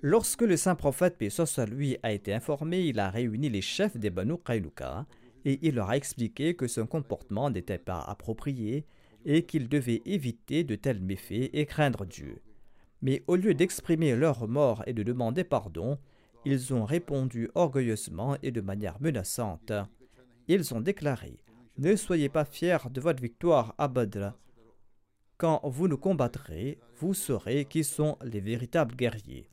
[0.01, 1.27] Lorsque le saint prophète paix
[1.67, 5.05] lui a été informé, il a réuni les chefs des Banu Qaynuka
[5.43, 8.85] et il leur a expliqué que son comportement n'était pas approprié
[9.25, 12.41] et qu'ils devaient éviter de tels méfaits et craindre Dieu.
[13.01, 15.97] Mais au lieu d'exprimer leur remords et de demander pardon,
[16.45, 19.73] ils ont répondu orgueilleusement et de manière menaçante.
[20.47, 21.41] Ils ont déclaré
[21.77, 24.31] Ne soyez pas fiers de votre victoire à Badr.
[25.37, 29.49] Quand vous nous combattrez, vous saurez qui sont les véritables guerriers.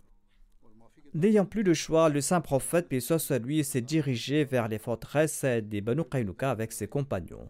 [1.14, 3.04] N'ayant plus de choix, le saint prophète, puis
[3.42, 7.48] lui, s'est dirigé vers les forteresses des Banu Qaynuka avec ses compagnons.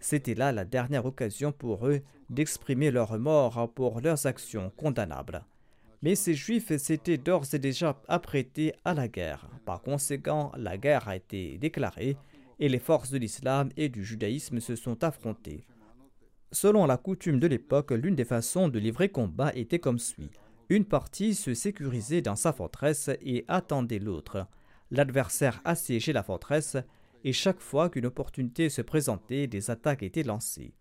[0.00, 5.44] C'était là la dernière occasion pour eux d'exprimer leur remords pour leurs actions condamnables.
[6.02, 9.48] Mais ces juifs s'étaient d'ores et déjà apprêtés à la guerre.
[9.64, 12.16] Par conséquent, la guerre a été déclarée
[12.60, 15.64] et les forces de l'islam et du judaïsme se sont affrontées.
[16.52, 20.30] Selon la coutume de l'époque, l'une des façons de livrer combat était comme suit.
[20.70, 24.46] Une partie se sécurisait dans sa forteresse et attendait l'autre.
[24.90, 26.76] L'adversaire assiégeait la forteresse
[27.24, 30.74] et chaque fois qu'une opportunité se présentait, des attaques étaient lancées.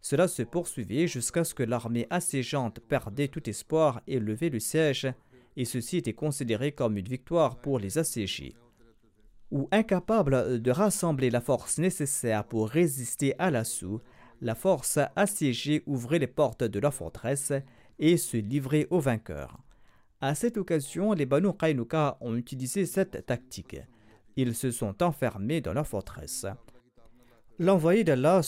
[0.00, 5.12] Cela se poursuivait jusqu'à ce que l'armée assiégeante perdait tout espoir et levait le siège,
[5.56, 8.54] et ceci était considéré comme une victoire pour les assiégés.
[9.50, 14.00] Ou incapable de rassembler la force nécessaire pour résister à l'assaut,
[14.40, 17.52] la force assiégée ouvrait les portes de la forteresse
[17.98, 19.58] et se livrait aux vainqueurs.
[20.20, 23.76] À cette occasion, les Banu Qaynuka ont utilisé cette tactique.
[24.36, 26.46] Ils se sont enfermés dans leur forteresse.
[27.58, 28.40] L'envoyé d'Allah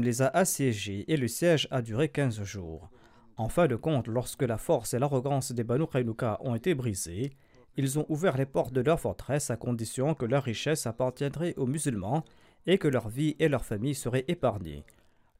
[0.00, 2.88] les a assiégés et le siège a duré 15 jours.
[3.36, 7.32] En fin de compte, lorsque la force et l'arrogance des Banu Qaynuka ont été brisées,
[7.76, 11.66] ils ont ouvert les portes de leur forteresse à condition que leur richesse appartiendrait aux
[11.66, 12.24] musulmans
[12.66, 14.84] et que leur vie et leur famille seraient épargnées.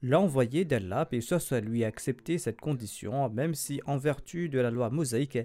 [0.03, 4.71] L'envoyé d'Allah, et soit lui, a accepté cette condition, même si, en vertu de la
[4.71, 5.39] loi mosaïque,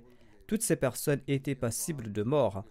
[0.47, 2.65] toutes ces personnes étaient passibles de mort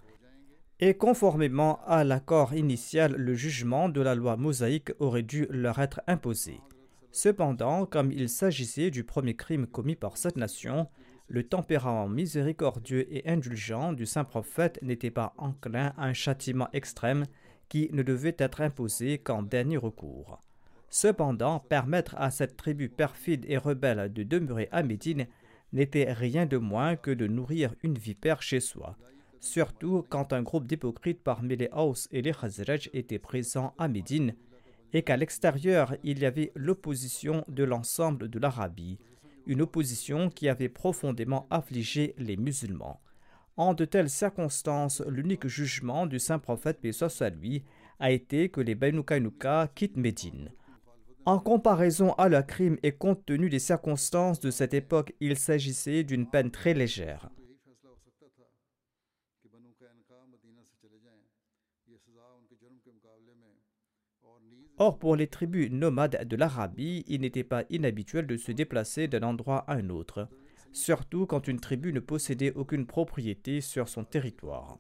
[0.79, 6.03] et conformément à l'accord initial, le jugement de la loi mosaïque aurait dû leur être
[6.07, 6.61] imposé.
[7.13, 10.87] Cependant, comme il s'agissait du premier crime commis par cette nation,
[11.29, 17.25] le tempérament miséricordieux et indulgent du saint prophète n'était pas enclin à un châtiment extrême
[17.71, 20.43] qui ne devait être imposé qu'en dernier recours.
[20.89, 25.27] Cependant, permettre à cette tribu perfide et rebelle de demeurer à Médine
[25.73, 28.97] n'était rien de moins que de nourrir une vipère chez soi
[29.47, 34.35] surtout quand un groupe d'hypocrites parmi les Haus et les Khazraj était présent à Médine
[34.93, 38.99] et qu'à l'extérieur il y avait l'opposition de l'ensemble de l'Arabie,
[39.47, 43.01] une opposition qui avait profondément affligé les musulmans.
[43.57, 47.63] En de telles circonstances, l'unique jugement du saint prophète paix à lui
[48.01, 49.03] a été que les Banu
[49.75, 50.51] quittent Médine.
[51.27, 56.05] En comparaison à leur crime et compte tenu des circonstances de cette époque, il s'agissait
[56.05, 57.29] d'une peine très légère.
[64.79, 69.23] Or, pour les tribus nomades de l'Arabie, il n'était pas inhabituel de se déplacer d'un
[69.25, 70.29] endroit à un autre,
[70.71, 74.79] surtout quand une tribu ne possédait aucune propriété sur son territoire.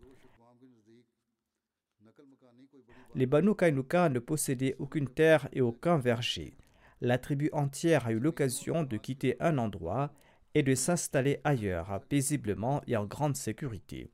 [3.16, 6.54] Les Banu Kainuka ne possédaient aucune terre et aucun verger.
[7.00, 10.12] La tribu entière a eu l'occasion de quitter un endroit
[10.54, 14.10] et de s'installer ailleurs, paisiblement et en grande sécurité.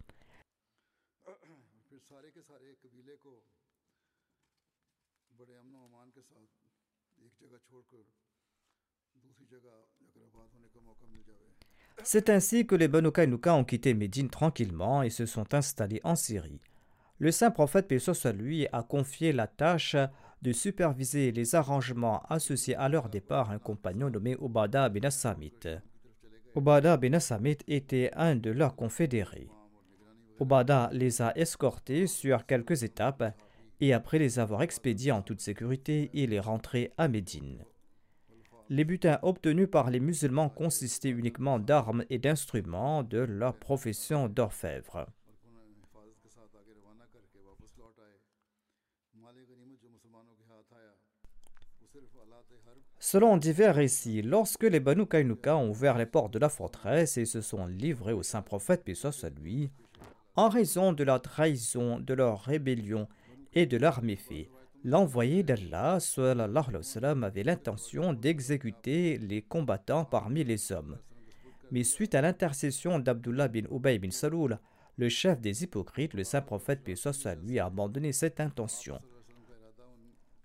[12.05, 13.11] C'est ainsi que les Banu
[13.47, 16.61] ont quitté Médine tranquillement et se sont installés en Syrie.
[17.23, 17.99] Le saint prophète paix
[18.33, 19.95] lui a confié la tâche
[20.43, 25.53] de superviser les arrangements associés à leur départ à un compagnon nommé Obada bin Assamit.
[26.57, 29.49] Obada bin Assamit était un de leurs confédérés.
[30.41, 33.37] Obada les a escortés sur quelques étapes
[33.81, 37.65] et après les avoir expédiés en toute sécurité, il est rentré à Médine.
[38.69, 45.07] Les butins obtenus par les musulmans consistaient uniquement d'armes et d'instruments de leur profession d'orfèvre.
[53.05, 57.25] Selon divers récits, lorsque les Banu Kainuka ont ouvert les portes de la forteresse et
[57.25, 58.89] se sont livrés au saint prophète,
[59.43, 59.73] lui,
[60.37, 63.09] en raison de leur trahison, de leur rébellion
[63.55, 64.51] et de leur méfait,
[64.85, 65.99] l'envoyé d'Allah
[67.25, 70.97] avait l'intention d'exécuter les combattants parmi les hommes.
[71.73, 74.61] Mais suite à l'intercession d'Abdullah bin Ubay bin Saloul,
[74.97, 76.95] le chef des hypocrites, le saint prophète paix
[77.43, 79.01] lui a abandonné cette intention.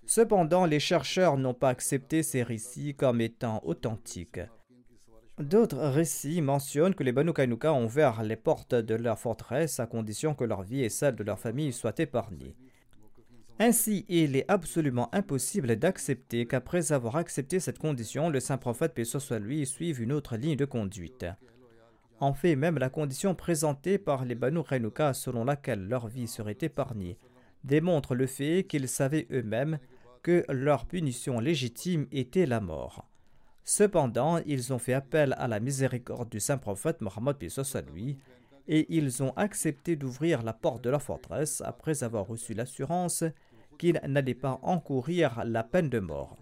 [0.07, 4.39] Cependant, les chercheurs n'ont pas accepté ces récits comme étant authentiques.
[5.37, 9.85] D'autres récits mentionnent que les Banu Kainuka ont ouvert les portes de leur forteresse à
[9.85, 12.55] condition que leur vie et celle de leur famille soient épargnées.
[13.59, 19.03] Ainsi, il est absolument impossible d'accepter qu'après avoir accepté cette condition, le saint prophète, paix
[19.03, 21.25] soit lui, suive une autre ligne de conduite.
[22.19, 26.57] En fait, même la condition présentée par les Banu Renuka selon laquelle leur vie serait
[26.61, 27.17] épargnée
[27.63, 29.77] démontre le fait qu'ils savaient eux-mêmes
[30.27, 33.07] que leur punition légitime était la mort.
[33.63, 37.37] Cependant, ils ont fait appel à la miséricorde du saint prophète Mohammed
[37.95, 38.17] lui
[38.67, 43.23] et ils ont accepté d'ouvrir la porte de la forteresse après avoir reçu l'assurance
[43.79, 46.37] qu'ils n'allaient pas encourir la peine de mort.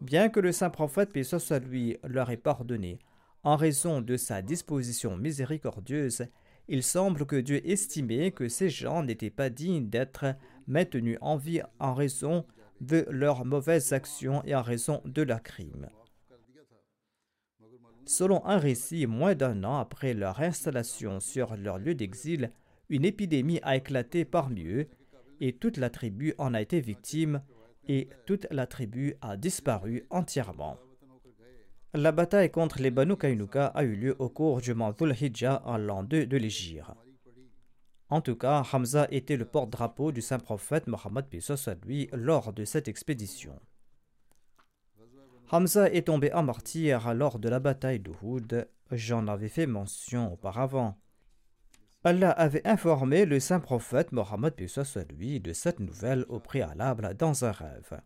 [0.00, 1.12] Bien que le saint prophète,
[2.04, 3.00] leur ait pardonné,
[3.44, 6.24] En raison de sa disposition miséricordieuse,
[6.68, 11.60] il semble que Dieu estimait que ces gens n'étaient pas dignes d'être maintenus en vie
[11.78, 12.46] en raison
[12.82, 15.88] de leurs mauvaises actions et en raison de leurs crimes.
[18.04, 22.50] Selon un récit, moins d'un an après leur installation sur leur lieu d'exil,
[22.88, 24.88] une épidémie a éclaté parmi eux
[25.40, 27.42] et toute la tribu en a été victime
[27.88, 30.76] et toute la tribu a disparu entièrement.
[31.94, 35.76] La bataille contre les Banu Kainuka a eu lieu au cours du mois Hijjah en
[35.76, 36.86] l'an 2 de l'Égypte.
[38.12, 41.24] En tout cas, Hamza était le porte-drapeau du saint prophète Mohammed
[42.12, 43.58] lors de cette expédition.
[45.50, 48.68] Hamza est tombé en martyr lors de la bataille d'Uhud.
[48.90, 50.98] J'en avais fait mention auparavant.
[52.04, 58.02] Allah avait informé le saint prophète Mohammed de cette nouvelle au préalable dans un rêve.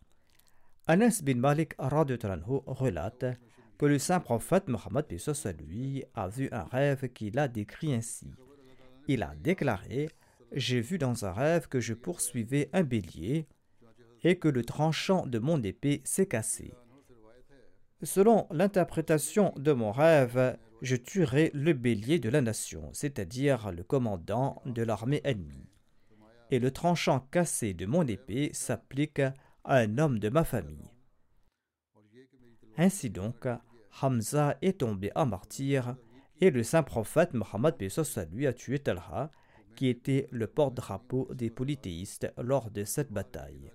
[0.85, 3.25] Anas bin Malik relate
[3.77, 5.05] que le saint prophète Mohammed
[6.15, 8.31] a vu un rêve qu'il a décrit ainsi.
[9.07, 10.09] Il a déclaré
[10.51, 13.47] J'ai vu dans un rêve que je poursuivais un bélier
[14.23, 16.73] et que le tranchant de mon épée s'est cassé.
[18.03, 24.61] Selon l'interprétation de mon rêve, je tuerai le bélier de la nation, c'est-à-dire le commandant
[24.65, 25.69] de l'armée ennemie.
[26.51, 29.33] Et le tranchant cassé de mon épée s'applique à
[29.63, 30.93] un homme de ma famille.
[32.77, 33.47] Ainsi donc,
[34.01, 35.95] Hamza est tombé en martyr
[36.41, 37.75] et le saint prophète Mohammed
[38.31, 39.31] lui a tué Talha,
[39.75, 43.71] qui était le porte-drapeau des polythéistes lors de cette bataille.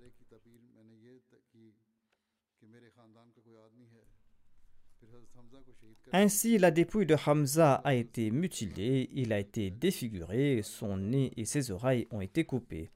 [6.15, 11.47] Ainsi, la dépouille de Hamza a été mutilée, il a été défiguré, son nez et
[11.47, 12.91] ses oreilles ont été coupés.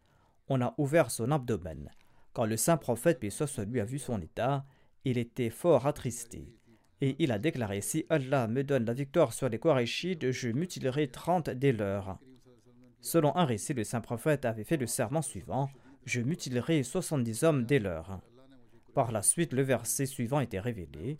[0.48, 1.90] On a ouvert son abdomen.
[2.34, 4.66] Quand le saint prophète, lui, a vu son état,
[5.04, 6.55] il était fort attristé.
[7.00, 11.08] Et il a déclaré Si Allah me donne la victoire sur les Qurayshides, je mutilerai
[11.08, 12.18] trente des leurs.
[13.00, 15.68] Selon un récit, le saint prophète avait fait le serment suivant
[16.04, 18.20] Je mutilerai soixante-dix hommes des leurs.
[18.94, 21.18] Par la suite, le verset suivant était révélé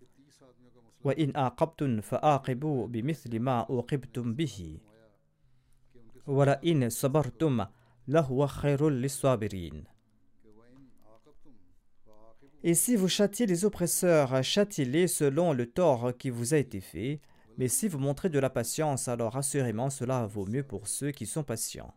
[12.63, 17.21] et si vous châtiez les oppresseurs, châtiez-les selon le tort qui vous a été fait.
[17.59, 21.27] Mais si vous montrez de la patience, alors assurément cela vaut mieux pour ceux qui
[21.27, 21.95] sont patients.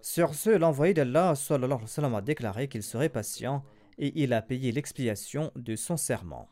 [0.00, 3.64] Sur ce, l'envoyé d'Allah a déclaré qu'il serait patient
[3.98, 6.48] et il a payé l'expiation de son serment.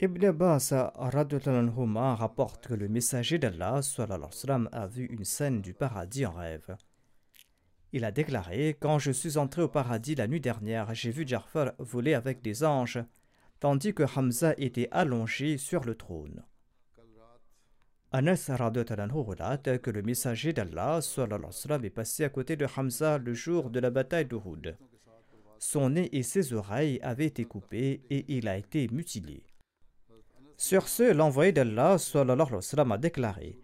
[0.00, 0.72] Ibn Abbas
[2.16, 3.80] rapporte que le messager d'Allah
[4.72, 6.76] a vu une scène du paradis en rêve.
[7.92, 11.72] Il a déclaré Quand je suis entré au paradis la nuit dernière, j'ai vu Jafar
[11.78, 13.04] voler avec des anges,
[13.60, 16.42] tandis que Hamza était allongé sur le trône.
[18.10, 18.50] Anas
[19.22, 21.00] relate que le messager d'Allah
[21.82, 24.76] est passé à côté de Hamza le jour de la bataille d'Uhud.
[25.58, 29.44] Son nez et ses oreilles avaient été coupés et il a été mutilé.
[30.56, 33.58] Sur ce, l'envoyé d'Allah a déclaré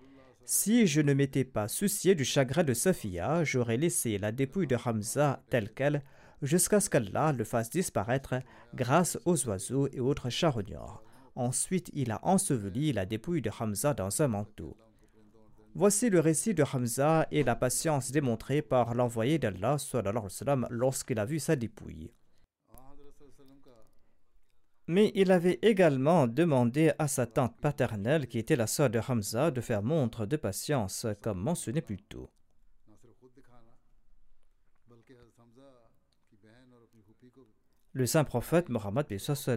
[0.51, 4.79] si je ne m'étais pas soucié du chagrin de Sophia, j'aurais laissé la dépouille de
[4.83, 6.03] Hamza telle qu'elle
[6.41, 8.37] jusqu'à ce qu'Allah le fasse disparaître
[8.75, 11.03] grâce aux oiseaux et autres charognards.
[11.35, 14.75] Ensuite, il a enseveli la dépouille de Hamza dans un manteau.
[15.75, 19.77] Voici le récit de Hamza et la patience démontrée par l'envoyé d'Allah
[20.71, 22.11] lorsqu'il a vu sa dépouille.
[24.89, 29.51] Mais il avait également demandé à sa tante paternelle, qui était la sœur de Hamza,
[29.51, 32.31] de faire montre de patience, comme mentionné plus tôt.
[37.93, 39.07] Le saint prophète Mohammed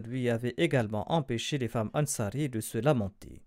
[0.05, 3.41] lui avait également empêché les femmes ansari de se lamenter.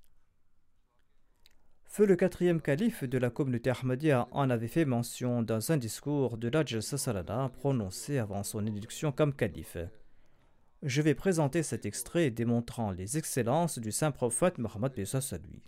[1.84, 6.38] Feu le quatrième calife de la communauté Ahmadiyya en avait fait mention dans un discours
[6.38, 9.76] de l'Ajl Salada prononcé avant son élection comme calife.
[10.84, 15.62] Je vais présenter cet extrait démontrant les excellences du saint prophète Mohammed lui.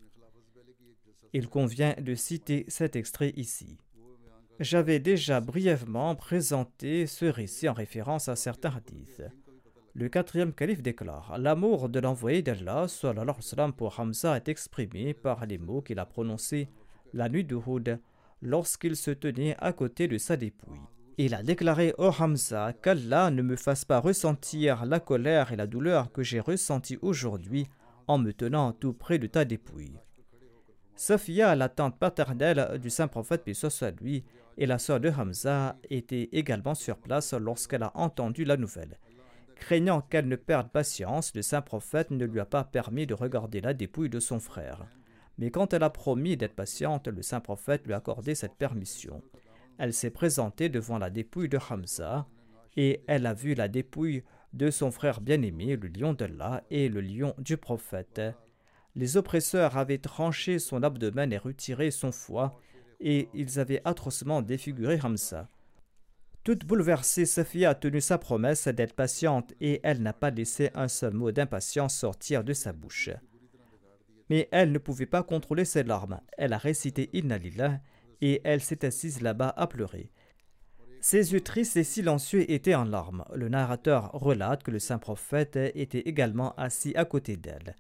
[1.33, 3.79] Il convient de citer cet extrait ici.
[4.61, 9.23] J'avais déjà brièvement présenté ce récit en référence à certains hadiths.
[9.95, 12.87] Le quatrième calife déclare L'amour de l'envoyé d'Allah
[13.75, 16.69] pour Hamza est exprimé par les mots qu'il a prononcés
[17.15, 17.99] la nuit d'Uhud
[18.43, 20.77] lorsqu'il se tenait à côté de sa dépouille.
[21.19, 25.67] Il a déclaré au Hamza qu'Allah ne me fasse pas ressentir la colère et la
[25.67, 27.67] douleur que j'ai ressenties aujourd'hui
[28.07, 29.99] en me tenant tout près de ta dépouille.
[30.95, 34.25] Sophia, la tante paternelle du saint prophète Pissos à lui,
[34.59, 38.99] et la sœur de Hamza étaient également sur place lorsqu'elle a entendu la nouvelle.
[39.57, 43.63] Craignant qu'elle ne perde patience, le saint prophète ne lui a pas permis de regarder
[43.63, 44.87] la dépouille de son frère.
[45.39, 49.23] Mais quand elle a promis d'être patiente, le saint prophète lui a accordé cette permission.
[49.79, 52.27] Elle s'est présentée devant la dépouille de Hamza
[52.77, 54.23] et elle a vu la dépouille
[54.53, 58.21] de son frère bien-aimé, le lion d'Allah et le lion du prophète.
[58.95, 62.59] Les oppresseurs avaient tranché son abdomen et retiré son foie,
[62.99, 65.51] et ils avaient atrocement défiguré Hamza.
[66.45, 70.89] Toute bouleversée, Safia a tenu sa promesse d'être patiente et elle n'a pas laissé un
[70.89, 73.11] seul mot d'impatience sortir de sa bouche.
[74.31, 76.21] Mais elle ne pouvait pas contrôler ses larmes.
[76.39, 77.39] Elle a récité Inna
[78.21, 80.11] et elle s'est assise là-bas à pleurer.
[81.01, 83.25] Ses yeux tristes et silencieux étaient en larmes.
[83.35, 87.77] Le narrateur relate que le saint prophète était également assis à côté d'elle.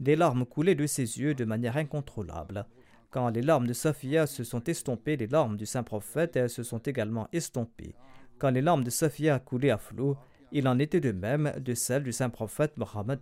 [0.00, 2.64] Des larmes coulaient de ses yeux de manière incontrôlable.
[3.10, 6.78] Quand les larmes de Sophia se sont estompées, les larmes du saint prophète se sont
[6.78, 7.94] également estompées.
[8.38, 10.16] Quand les larmes de Sophia coulaient à flot,
[10.50, 13.20] il en était de même de celles du saint prophète Mohammed.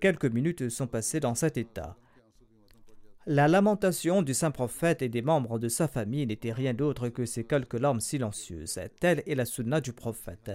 [0.00, 1.96] Quelques minutes sont passées dans cet état.
[3.32, 7.24] La lamentation du saint prophète et des membres de sa famille n'était rien d'autre que
[7.24, 8.80] ces quelques larmes silencieuses.
[8.98, 10.50] Telle est la sunna du prophète.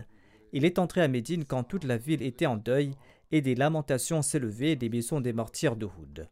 [0.52, 2.92] Il est entré à Médine quand toute la ville était en deuil
[3.32, 6.28] et des lamentations s'élevaient des maisons des martyrs de Houd.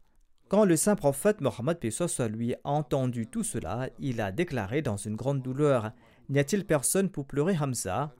[0.48, 4.98] Quand le saint prophète Mohammed Pesos lui a entendu tout cela, il a déclaré dans
[4.98, 5.92] une grande douleur
[6.28, 8.14] N'y a-t-il personne pour pleurer Hamza?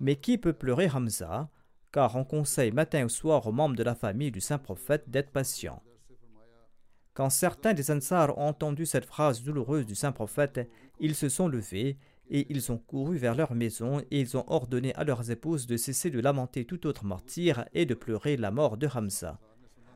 [0.00, 1.48] Mais qui peut pleurer Hamza?
[1.92, 5.30] Car on conseille matin ou soir aux membres de la famille du saint prophète d'être
[5.30, 5.80] patients.
[7.14, 11.46] Quand certains des Ansar ont entendu cette phrase douloureuse du saint prophète, ils se sont
[11.46, 11.98] levés
[12.30, 15.76] et ils ont couru vers leur maison et ils ont ordonné à leurs épouses de
[15.76, 19.38] cesser de lamenter tout autre martyr et de pleurer la mort de Hamza.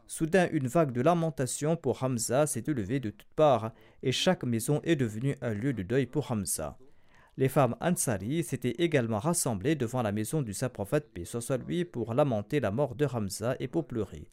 [0.07, 4.81] Soudain, une vague de lamentation pour Hamza s'est élevée de toutes parts et chaque maison
[4.85, 6.77] est devenue un lieu de deuil pour Hamza.
[7.39, 11.87] Les femmes Ansari s'étaient également rassemblées devant la maison du saint prophète paix soit lui
[11.87, 14.29] pour lamenter la mort de Hamza et pour pleurer.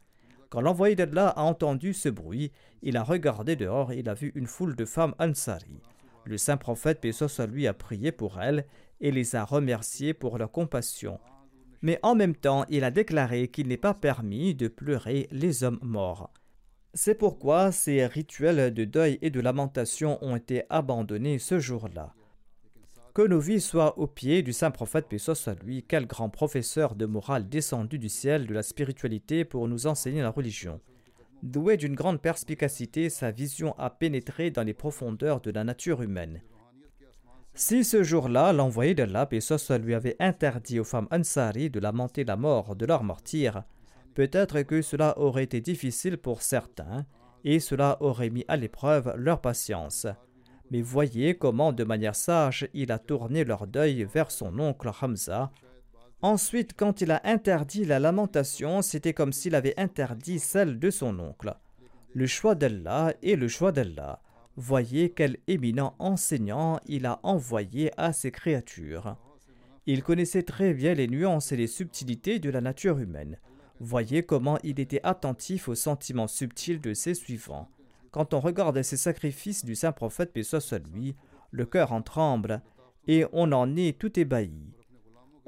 [0.53, 2.51] Quand l'envoyé d'Allah a entendu ce bruit,
[2.83, 5.81] il a regardé dehors et il a vu une foule de femmes Ansari.
[6.25, 8.67] Le saint prophète, soit lui, a prié pour elles
[9.01, 11.19] et les a remerciées pour leur compassion.
[11.81, 15.79] Mais en même temps, il a déclaré qu'il n'est pas permis de pleurer les hommes
[15.81, 16.29] morts.
[16.93, 22.13] C'est pourquoi ces rituels de deuil et de lamentation ont été abandonnés ce jour-là.
[23.13, 26.95] Que nos vies soient au pied du saint prophète, paix soit lui, quel grand professeur
[26.95, 30.81] de morale descendu du ciel de la spiritualité pour nous enseigner la religion.
[31.43, 36.41] Doué d'une grande perspicacité, sa vision a pénétré dans les profondeurs de la nature humaine.
[37.53, 42.23] Si ce jour-là, l'envoyé d'Allah, paix soit lui avait interdit aux femmes Ansari de lamenter
[42.23, 43.61] la mort de leur martyr,
[44.15, 47.05] peut-être que cela aurait été difficile pour certains
[47.43, 50.07] et cela aurait mis à l'épreuve leur patience.
[50.71, 55.51] Mais voyez comment, de manière sage, il a tourné leur deuil vers son oncle Hamza.
[56.21, 61.19] Ensuite, quand il a interdit la lamentation, c'était comme s'il avait interdit celle de son
[61.19, 61.53] oncle.
[62.13, 64.21] Le choix d'Allah est le choix d'Allah.
[64.55, 69.17] Voyez quel éminent enseignant il a envoyé à ses créatures.
[69.85, 73.37] Il connaissait très bien les nuances et les subtilités de la nature humaine.
[73.79, 77.67] Voyez comment il était attentif aux sentiments subtils de ses suivants.
[78.13, 81.15] Quand on regarde ces sacrifices du saint prophète, paix soit lui,
[81.49, 82.61] le cœur en tremble
[83.07, 84.53] et on en est tout ébahi.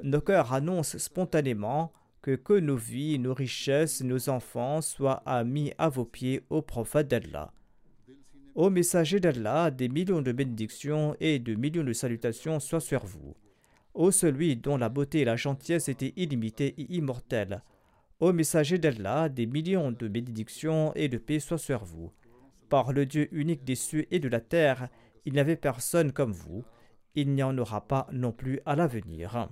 [0.02, 1.92] Nos cœurs annoncent spontanément
[2.22, 7.06] que, que nos vies, nos richesses, nos enfants soient amis à vos pieds au prophète
[7.06, 7.52] d'Allah.
[8.56, 13.36] Ô messager d'Allah, des millions de bénédictions et de millions de salutations soient sur vous.
[13.94, 17.62] Ô celui dont la beauté et la gentillesse étaient illimitées et immortelles.
[18.18, 22.10] Ô messager d'Allah, des millions de bénédictions et de paix soient sur vous.
[22.68, 24.88] Par le Dieu unique des cieux et de la terre,
[25.24, 26.64] il n'y avait personne comme vous.
[27.14, 29.48] Il n'y en aura pas non plus à l'avenir.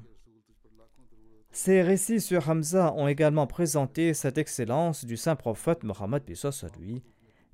[1.51, 7.03] Ces récits sur Hamza ont également présenté cette excellence du saint prophète Mohammed à lui.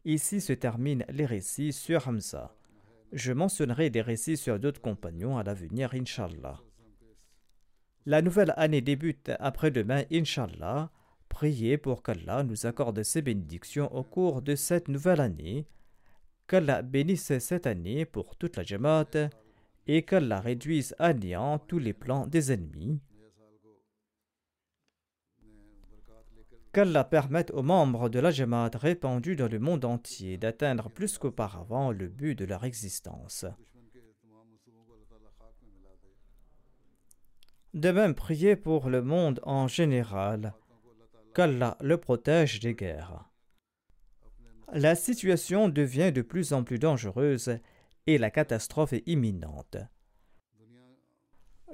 [0.06, 2.56] Ici se terminent les récits sur Hamza.
[3.12, 6.60] Je mentionnerai des récits sur d'autres compagnons à l'avenir, Inshallah.
[8.06, 10.90] La nouvelle année débute après-demain, Inshallah.
[11.30, 15.66] Priez pour qu'Allah nous accorde ses bénédictions au cours de cette nouvelle année,
[16.46, 19.30] qu'Allah bénisse cette année pour toute la Jamaat
[19.86, 23.00] et qu'Allah réduise à néant tous les plans des ennemis.
[26.72, 31.90] Qu'Allah permette aux membres de la Jamaat répandus dans le monde entier d'atteindre plus qu'auparavant
[31.90, 33.46] le but de leur existence.
[37.72, 40.54] De même, priez pour le monde en général
[41.34, 43.24] qu'Allah le protège des guerres.
[44.72, 47.58] La situation devient de plus en plus dangereuse
[48.06, 49.76] et la catastrophe est imminente.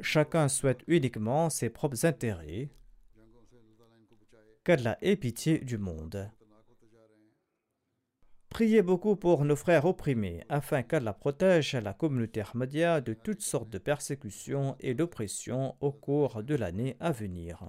[0.01, 2.71] chacun souhaite uniquement ses propres intérêts.
[4.65, 6.31] Qu'Allah ait pitié du monde.
[8.49, 13.69] Priez beaucoup pour nos frères opprimés, afin qu'Allah protège la communauté Ahmadiyya de toutes sortes
[13.69, 17.69] de persécutions et d'oppressions au cours de l'année à venir.